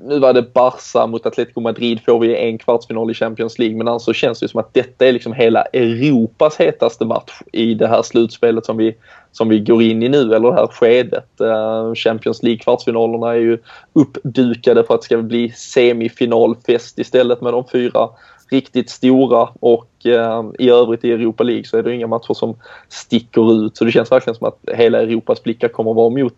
[0.00, 3.88] nu var det Barca mot Atletico Madrid får vi en kvartsfinal i Champions League men
[3.88, 8.02] alltså känns det som att detta är liksom hela Europas hetaste match i det här
[8.02, 8.96] slutspelet som vi,
[9.32, 11.40] som vi går in i nu eller det här skedet.
[11.40, 13.58] Eh, Champions League kvartsfinalerna är ju
[13.92, 18.08] uppdukade för att det ska bli semifinalfest istället med de fyra
[18.50, 22.56] riktigt stora och eh, i övrigt i Europa League så är det inga matcher som
[22.88, 23.76] sticker ut.
[23.76, 26.34] Så det känns verkligen som att hela Europas blickar kommer att vara mot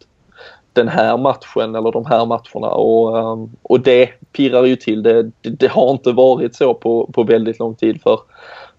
[0.72, 2.70] den här matchen eller de här matcherna.
[2.70, 5.02] Och, eh, och det pirrar ju till.
[5.02, 8.20] Det, det, det, har inte varit så på, på väldigt lång tid för,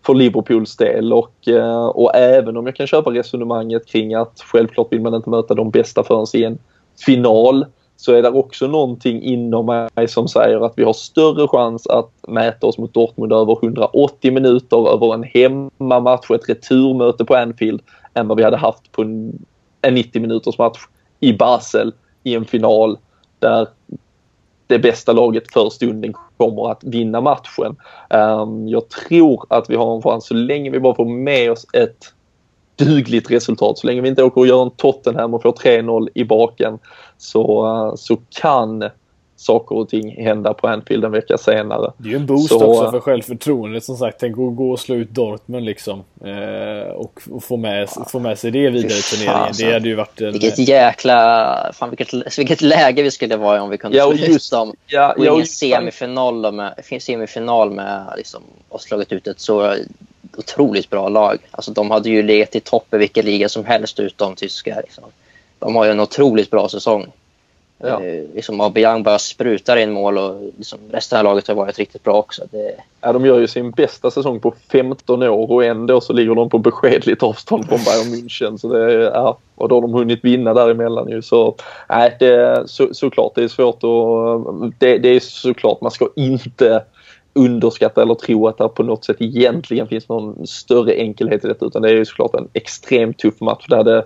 [0.06, 1.14] för Liverpools del.
[1.14, 5.30] Och, eh, och även om jag kan köpa resonemanget kring att självklart vill man inte
[5.30, 6.58] möta de bästa förrän i en
[7.06, 7.66] final
[8.04, 12.12] så är det också någonting inom mig som säger att vi har större chans att
[12.28, 17.82] mäta oss mot Dortmund över 180 minuter över en hemmamatch och ett returmöte på Anfield
[18.14, 19.46] än vad vi hade haft på en,
[19.92, 20.80] 90 minuters match
[21.20, 21.94] i Basel
[22.24, 22.98] i en final
[23.40, 23.68] där
[24.68, 27.76] det bästa laget för stunden kommer att vinna matchen.
[28.10, 31.66] Ehm, jag tror att vi har en chans så länge vi bara får med oss
[31.74, 32.14] ett
[32.76, 33.78] dugligt resultat.
[33.78, 36.80] Så länge vi inte åker och gör en Tottenham och får 3-0 i baken
[37.18, 38.90] så, uh, så kan
[39.44, 41.92] saker och ting hända på Anfield en vecka senare.
[41.98, 44.20] Det är ju en boost så, också för självförtroendet som sagt.
[44.20, 46.04] Tänk att gå och slå ut Dortmund liksom.
[46.24, 49.54] Eh, och, och, få, med, få med sig det vidare i turneringen.
[49.58, 50.32] Det hade ju varit en...
[50.32, 51.72] Vilket jäkla...
[51.74, 54.74] Fan vilket, vilket läge vi skulle vara i om vi kunde ja, slå ut dem.
[54.88, 59.76] Ja, gå in i semifinal med, semifinal med liksom, och slagit ut ett så
[60.38, 61.38] otroligt bra lag.
[61.52, 64.82] Alltså de hade ju legat i topp i vilken liga som helst utom tyska.
[64.82, 65.04] Liksom.
[65.60, 67.12] De har ju en otroligt bra säsong.
[67.78, 68.04] Ja.
[68.04, 72.04] Eh, liksom Aubameyang bara sprutar in mål och liksom resten av laget har varit riktigt
[72.04, 72.44] bra också.
[72.52, 72.76] Det...
[73.02, 76.50] Ja, de gör ju sin bästa säsong på 15 år och ändå så ligger de
[76.50, 78.58] på beskedligt avstånd från Bayern München.
[78.58, 81.22] Så det, ja, och då har de hunnit vinna däremellan ju.
[81.22, 81.56] Så,
[81.90, 84.80] nej, det, så, såklart det är svårt att...
[84.80, 86.84] Det, det är såklart man ska inte
[87.34, 91.66] underskatta eller tro att det på något sätt egentligen finns någon större enkelhet i detta
[91.66, 93.66] utan det är ju såklart en extremt tuff match.
[93.70, 94.06] Där det,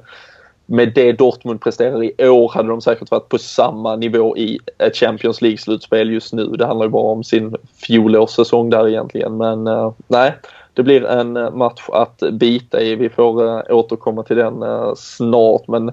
[0.66, 4.96] med det Dortmund presterar i år hade de säkert varit på samma nivå i ett
[4.96, 6.46] Champions League-slutspel just nu.
[6.46, 7.56] Det handlar ju bara om sin
[7.88, 9.38] fjolårssäsong där egentligen.
[9.38, 10.34] Men uh, nej,
[10.78, 12.96] det blir en eh, match att bita i.
[12.96, 15.68] Vi får eh, återkomma till den eh, snart.
[15.68, 15.92] Men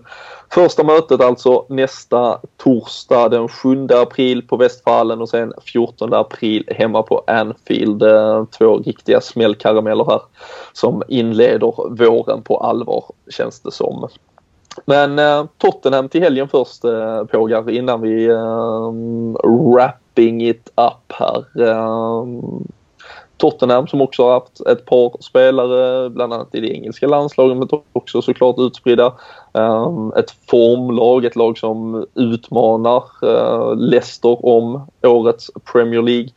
[0.51, 7.03] första mötet alltså nästa torsdag den 7 april på Västfallen och sen 14 april hemma
[7.03, 8.03] på Anfield.
[8.59, 10.21] Två riktiga smällkarameller här
[10.73, 14.09] som inleder våren på allvar känns det som.
[14.85, 18.93] Men eh, Tottenham till helgen först eh, Pågar innan vi eh,
[19.43, 21.69] wrapping it up här.
[21.69, 22.25] Eh,
[23.37, 27.69] Tottenham som också har haft ett par spelare bland annat i det engelska landslaget men
[27.93, 29.13] också såklart utspridda.
[29.53, 36.29] Ehm, ett formlag, ett lag som utmanar eh, Leicester om årets Premier League.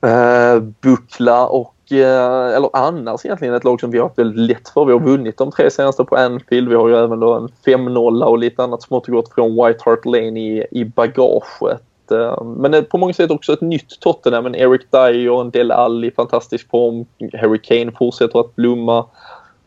[0.00, 4.68] Ehm, Buckla och eh, eller annars egentligen ett lag som vi har haft väldigt lätt
[4.68, 4.84] för.
[4.84, 6.68] Vi har vunnit de tre senaste på Anfield.
[6.68, 9.82] Vi har ju även då en 5-0 och lite annat smått och gott från White
[9.84, 11.82] Hart Lane i, i bagaget.
[12.10, 14.46] Eh, men på många sätt också ett nytt Tottenham.
[14.46, 17.06] En Eric Dyer, en Del Alli fantastisk form.
[17.40, 19.06] Harry Kane fortsätter att blomma.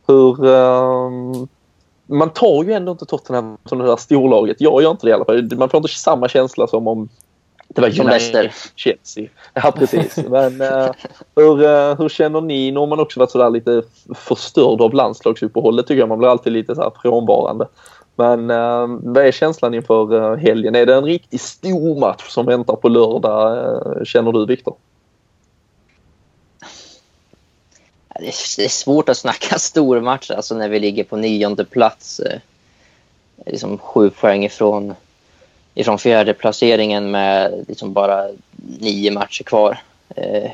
[0.08, 0.46] Hur...
[0.46, 1.48] Um,
[2.06, 4.62] man tar ju ändå inte Tottenham som det där storlaget.
[4.62, 5.50] Jag gör inte det i alla fall.
[5.58, 7.10] Man får inte samma känsla som om
[7.68, 8.54] det var Leicester.
[8.76, 9.28] Chelsea.
[9.54, 10.18] Ja, precis.
[10.18, 10.92] Men uh,
[11.36, 12.72] hur, uh, hur känner ni?
[12.72, 13.84] Nu har man också varit sådär lite
[14.16, 16.10] förstörd av landslagsuppehållet tycker jag.
[16.10, 17.68] Man blir alltid lite så här frånvarande.
[18.16, 20.76] Men uh, vad är känslan inför uh, helgen?
[20.76, 23.58] Är det en riktigt stor match som väntar på lördag?
[23.58, 24.76] Eh, känner du Viktor?
[28.20, 28.28] Det
[28.64, 32.22] är svårt att snacka stormatch alltså när vi ligger på nionde plats.
[33.46, 34.96] Liksom sju poäng ifrån
[35.74, 38.28] ifrån fjärde placeringen med liksom bara
[38.80, 39.82] nio matcher kvar.
[40.16, 40.52] Eh,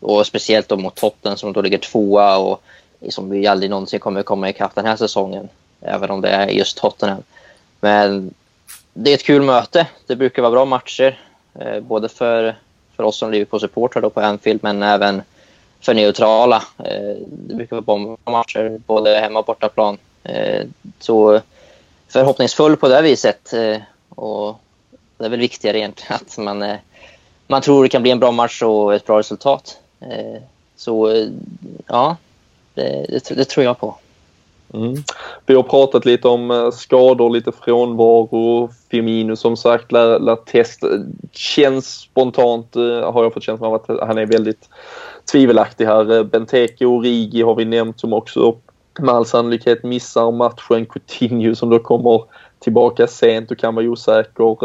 [0.00, 2.62] och speciellt då mot Tottenham som då ligger tvåa och
[3.08, 5.48] som vi aldrig någonsin kommer komma ikapp den här säsongen.
[5.84, 7.22] Även om det är just Tottenham.
[7.80, 8.34] Men
[8.92, 9.86] det är ett kul möte.
[10.06, 11.20] Det brukar vara bra matcher.
[11.54, 12.56] Eh, både för,
[12.96, 15.22] för oss som Liverpool-supportrar på Anfield men även
[15.80, 16.62] för neutrala.
[16.78, 19.98] Eh, det brukar vara bra matcher både hemma och bortaplan.
[20.24, 20.64] Eh,
[20.98, 21.40] så
[22.08, 23.52] förhoppningsfull på det viset.
[23.52, 23.76] Eh,
[24.08, 24.60] och
[25.18, 26.76] det är väl viktigare egentligen att man, eh,
[27.46, 29.78] man tror det kan bli en bra match och ett bra resultat.
[30.00, 30.42] Eh,
[30.76, 31.28] så eh,
[31.86, 32.16] ja,
[32.74, 33.94] det, det, det tror jag på.
[34.74, 34.94] Mm.
[35.46, 38.70] Vi har pratat lite om eh, skador, lite frånvaro.
[38.90, 40.86] Firmino som sagt lär, lär testa.
[41.32, 44.68] Känns spontant, eh, har jag fått känslan av att han är väldigt
[45.32, 46.16] tvivelaktig här.
[46.16, 48.56] Eh, Benteke och Rigi har vi nämnt som också
[48.98, 50.86] med all sannolikhet missar matchen.
[50.86, 52.24] Coutinho som då kommer
[52.58, 54.56] tillbaka sent och kan vara osäker.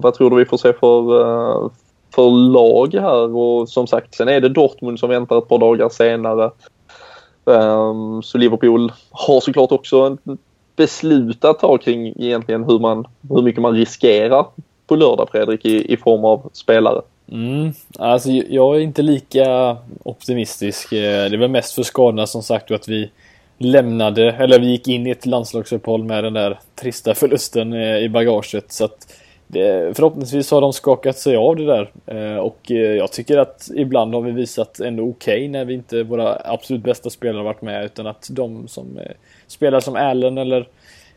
[0.00, 1.70] Vad tror du vi får se för,
[2.14, 3.36] för lag här?
[3.36, 6.50] Och som sagt, sen är det Dortmund som väntar ett par dagar senare.
[7.46, 10.38] Ehm, så Liverpool har såklart också ett
[10.76, 14.46] beslut att ta kring egentligen hur, man, hur mycket man riskerar
[14.86, 17.02] på lördag Fredrik i, i form av spelare.
[17.32, 20.92] Mm, alltså jag är inte lika optimistisk.
[20.92, 23.10] Eh, det är väl mest för skadorna som sagt att vi
[23.58, 28.08] lämnade, eller vi gick in i ett landslagsuppehåll med den där trista förlusten eh, i
[28.08, 28.72] bagaget.
[28.72, 29.12] Så att
[29.48, 31.90] det, förhoppningsvis har de skakat sig av det där.
[32.06, 35.74] Eh, och eh, jag tycker att ibland har vi visat ändå okej okay när vi
[35.74, 37.84] inte, våra absolut bästa spelare har varit med.
[37.84, 39.12] Utan att de som eh,
[39.46, 40.68] spelar som Allen eller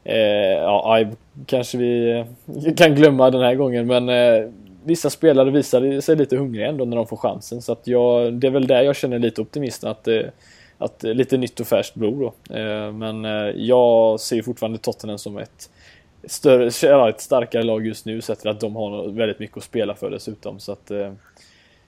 [0.04, 0.18] eh,
[0.58, 1.12] ja, Ive
[1.46, 3.88] kanske vi eh, kan glömma den här gången.
[3.88, 4.54] Men
[4.84, 7.62] vissa spelare visar sig lite hungriga ändå när de får chansen.
[7.62, 9.84] Så att jag, det är väl där jag känner lite optimist.
[9.84, 10.08] Att,
[10.78, 12.34] att lite nytt och färskt blod då.
[12.92, 13.24] Men
[13.56, 15.70] jag ser fortfarande Tottenham som ett
[16.28, 19.96] större, ett starkare lag just nu sett till att de har väldigt mycket att spela
[19.96, 20.60] för dessutom.
[20.60, 21.14] Så att, eh,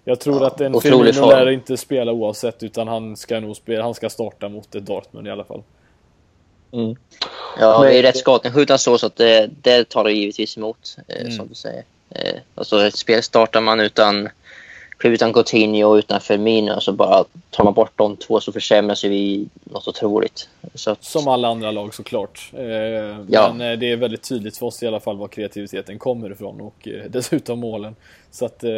[0.03, 3.83] jag tror ja, att en Firmino lär inte spela oavsett utan han ska nog spela,
[3.83, 5.63] han ska starta mot ett Dortmund i alla fall.
[6.71, 6.95] Mm.
[7.59, 11.21] Ja, Men, det är rätt skadeskjuten så, så att det, det talar givetvis emot, eh,
[11.21, 11.31] mm.
[11.31, 11.83] som du säger.
[12.09, 14.29] Eh, alltså, ett spel startar man utan
[15.09, 19.47] utan Coutinho och utan Firmino så bara tar man bort de två så försämras vi
[19.63, 20.49] något otroligt.
[20.73, 21.03] Så att...
[21.03, 22.51] Som alla andra lag såklart.
[22.53, 22.65] Eh,
[23.27, 23.53] ja.
[23.53, 26.61] Men eh, det är väldigt tydligt för oss i alla fall var kreativiteten kommer ifrån
[26.61, 27.95] och eh, dessutom målen.
[28.31, 28.71] Så att eh,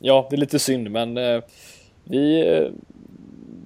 [0.00, 1.42] ja, det är lite synd men eh,
[2.04, 2.68] vi, eh,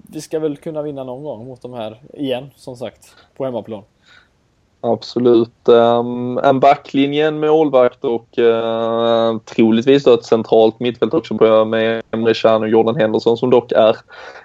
[0.02, 3.82] vi ska väl kunna vinna någon gång mot de här igen som sagt på hemmaplan.
[4.92, 5.68] Absolut.
[5.68, 12.34] Um, en backlinje, en målvakt och uh, troligtvis då ett centralt mittfält också med Emre
[12.34, 13.96] Can och Jordan Henderson som dock är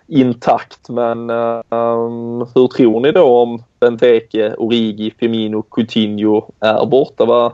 [0.07, 0.89] intakt.
[0.89, 7.25] Men um, hur tror ni då om Benteke, Origi, Firmino, Coutinho är borta?
[7.25, 7.51] Vad,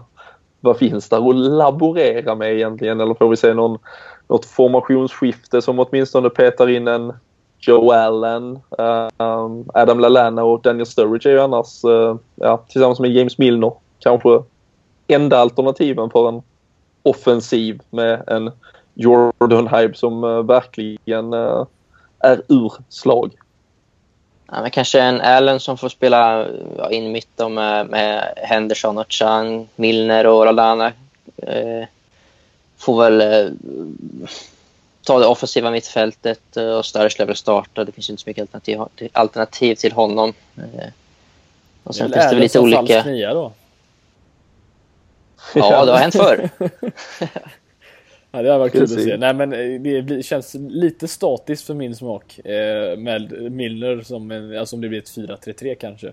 [0.59, 3.01] vad finns där att laborera med egentligen?
[3.01, 3.77] Eller får vi se någon,
[4.27, 7.13] något formationsskifte som åtminstone petar in en
[7.59, 12.99] Joe Allen, uh, ehm, Adam Lallana och Daniel Sturridge är ju annars, uh, ja, tillsammans
[12.99, 14.43] med James Milner, kanske
[15.07, 16.41] enda alternativen för en
[17.03, 18.51] offensiv med en
[18.93, 21.65] Jordan Hype som uh, verkligen eh,
[22.19, 23.31] är ur slag.
[24.51, 26.47] Ja, men kanske en Allen som får spela
[26.77, 30.91] ja, in mitt med, med Henderson och Chang, Milner och Lallana.
[32.77, 33.21] får väl
[35.07, 37.83] ta det offensiva mittfältet eh, och Sturridge lär starta.
[37.83, 40.33] Det finns inte så mycket alternativ, alternativ till honom.
[40.57, 40.89] Eh,
[41.83, 43.03] och sen det finns det väl lite olika...
[43.03, 43.51] Nia då?
[45.55, 46.49] Ja, det har hänt förr.
[48.31, 49.17] ja, det har varit kul att se.
[49.17, 52.39] Nej, men eh, det känns lite statiskt för min smak
[52.97, 56.11] med Milner som, en, alltså om det blir ett 4-3-3 kanske.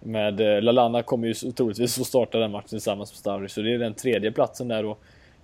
[0.00, 3.78] Med Lalana kommer ju troligtvis få starta den matchen tillsammans med Sturridge, så det är
[3.78, 4.96] den tredje platsen där då.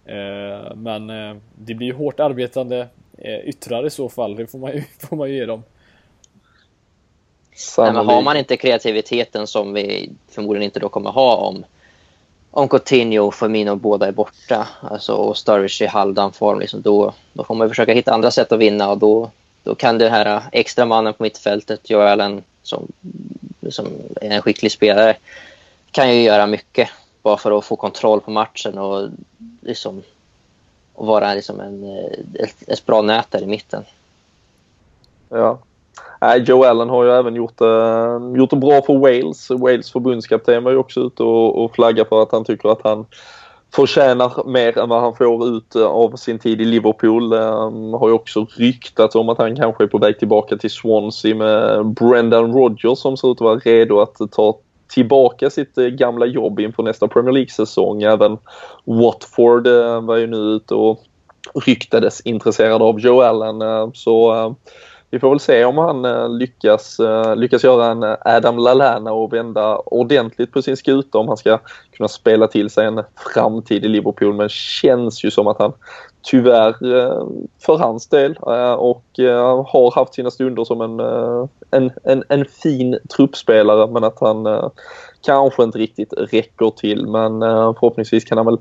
[0.07, 2.89] Eh, men eh, det blir ju hårt arbetande
[3.19, 5.63] eh, yttrar i så fall, det får man ju, får man ju ge dem.
[7.79, 11.65] Nej, men har man inte kreativiteten som vi förmodligen inte då kommer ha om,
[12.51, 17.15] om Coutinho och Firmino båda är borta alltså, och Sturridge i halvdan form, liksom, då,
[17.33, 19.31] då får man försöka hitta andra sätt att vinna och då,
[19.63, 22.87] då kan det här extra mannen på mittfältet, Joelen, som,
[23.71, 23.87] som
[24.21, 25.17] är en skicklig spelare,
[25.91, 26.89] kan ju göra mycket
[27.27, 29.09] bara för att få kontroll på matchen och
[29.61, 30.03] liksom
[30.95, 33.85] och vara liksom en, eh, ett, ett bra nät där i mitten.
[35.29, 35.59] Ja.
[36.21, 39.51] Äh, Joe Allen har ju även gjort, äh, gjort det bra för Wales.
[39.51, 43.07] Wales förbundskapten var ju också ute och, och flaggade för att han tycker att han
[43.75, 47.33] förtjänar mer än vad han får ut eh, av sin tid i Liverpool.
[47.33, 51.35] Um, har ju också ryktats om att han kanske är på väg tillbaka till Swansea
[51.35, 54.59] med Brendan Rodgers som ser ut att vara redo att ta
[54.89, 58.03] tillbaka sitt eh, gamla jobb inför nästa Premier League-säsong.
[58.03, 58.39] Även
[58.85, 61.03] Watford eh, var ju nu ute och
[61.67, 63.63] ryktades intresserad av Joe Allen.
[63.63, 64.57] Eh, så
[65.11, 67.01] vi får väl se om han lyckas,
[67.37, 71.59] lyckas göra en Adam Lallana och vända ordentligt på sin skuta om han ska
[71.93, 73.03] kunna spela till sig en
[73.35, 74.35] framtid i Liverpool.
[74.35, 75.73] Men känns ju som att han
[76.27, 77.27] tyvärr eh,
[77.59, 81.01] för hans del eh, och eh, har haft sina stunder som en,
[81.71, 84.71] en, en, en fin truppspelare men att han
[85.27, 87.07] kanske inte riktigt räcker till.
[87.07, 88.59] Men förhoppningsvis kan han väl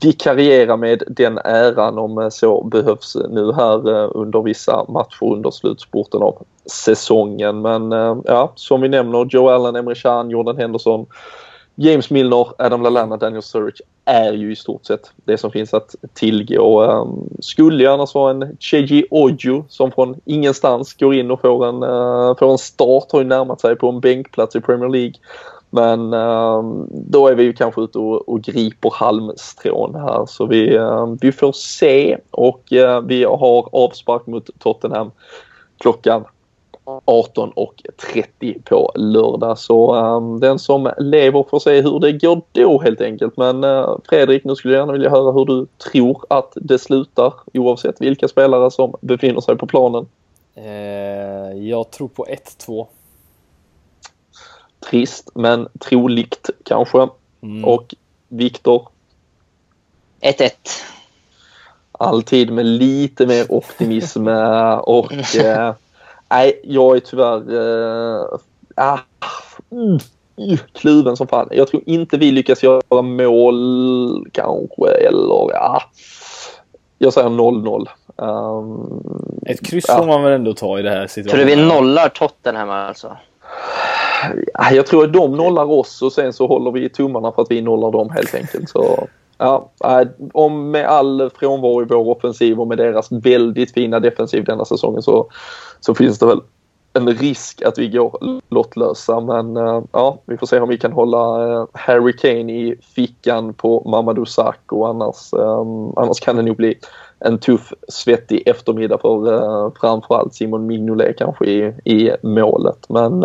[0.00, 6.42] vikariera med den äran om så behövs nu här under vissa matcher under slutspurten av
[6.66, 7.62] säsongen.
[7.62, 7.90] Men
[8.24, 11.06] ja, som vi nämner, Joe Allen, Emre Can, Jordan Henderson,
[11.80, 15.94] James Milner, Adam Lallana, Daniel Sturridge är ju i stort sett det som finns att
[16.14, 16.82] tillgå.
[16.82, 21.66] Um, skulle ju annars vara en Cheji Ojo som från ingenstans går in och får
[21.66, 25.14] en, uh, får en start, har ju närmat sig på en bänkplats i Premier League.
[25.70, 30.76] Men um, då är vi ju kanske ute och, och griper halmstrån här så vi,
[30.78, 35.10] um, vi får se och uh, vi har avspark mot Tottenham
[35.78, 36.24] klockan
[37.08, 39.58] 18.30 på lördag.
[39.58, 43.36] Så um, den som lever får se hur det går då helt enkelt.
[43.36, 47.32] Men uh, Fredrik, nu skulle jag gärna vilja höra hur du tror att det slutar
[47.54, 50.06] oavsett vilka spelare som befinner sig på planen.
[50.54, 52.26] Eh, jag tror på
[52.66, 52.86] 1-2.
[54.90, 57.08] Trist, men troligt kanske.
[57.42, 57.64] Mm.
[57.64, 57.94] Och
[58.28, 58.88] Viktor?
[60.20, 60.50] 1-1.
[61.92, 64.26] Alltid med lite mer optimism
[64.82, 65.74] och eh,
[66.30, 67.54] nej, jag är tyvärr
[68.20, 68.40] äh,
[68.76, 68.98] ah,
[69.72, 69.98] mm,
[70.72, 71.48] kluven som fan.
[71.50, 75.82] Jag tror inte vi lyckas göra mål kanske eller ja.
[76.98, 77.88] Jag säger 0-0.
[78.16, 81.46] Um, Ett kryss får man väl ändå ta i det här situationen.
[81.46, 83.16] Tror du vi nollar Tottenham alltså?
[84.72, 87.62] Jag tror att de nollar oss och sen så håller vi tummarna för att vi
[87.62, 88.70] nollar dem helt enkelt.
[88.70, 89.06] Så,
[89.38, 94.44] ja, eh, om med all frånvaro i vår offensiv och med deras väldigt fina defensiv
[94.44, 95.26] denna säsongen så,
[95.80, 96.40] så finns det väl
[96.92, 99.20] en risk att vi går lottlösa.
[99.20, 103.54] Men eh, ja, vi får se om vi kan hålla eh, Harry Kane i fickan
[103.54, 104.84] på Mamadou Sakho.
[104.84, 106.78] Annars, ehm, annars kan det nog bli
[107.18, 112.86] en tuff svettig eftermiddag för framförallt Simon Mignolet kanske i, i målet.
[112.88, 113.24] Men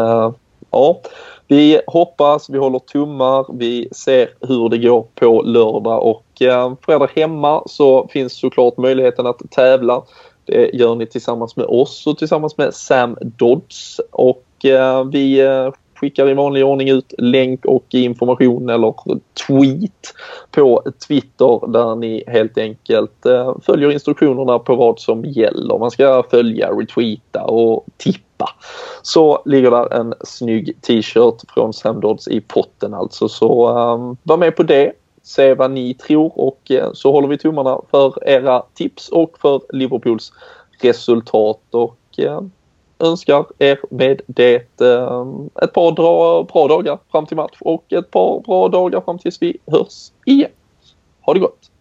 [0.73, 1.01] ja,
[1.47, 6.93] vi hoppas, vi håller tummar, vi ser hur det går på lördag och eh, för
[6.93, 10.01] er där hemma så finns såklart möjligheten att tävla.
[10.45, 15.69] Det gör ni tillsammans med oss och tillsammans med Sam Dodds och eh, vi eh,
[15.95, 18.93] skickar i vanlig ordning ut länk och information eller
[19.47, 20.13] tweet
[20.51, 25.79] på Twitter där ni helt enkelt eh, följer instruktionerna på vad som gäller.
[25.79, 28.22] Man ska följa, retweeta och tippa.
[29.01, 33.29] Så ligger där en snygg t-shirt från Semdods i potten alltså.
[33.29, 37.37] Så um, var med på det se vad ni tror och uh, så håller vi
[37.37, 40.33] tummarna för era tips och för Liverpools
[40.81, 42.41] resultat och uh,
[43.03, 45.25] önskar er med det eh,
[45.63, 49.41] ett par dra, bra dagar fram till match och ett par bra dagar fram tills
[49.41, 50.51] vi hörs igen.
[51.21, 51.72] Ha det gott!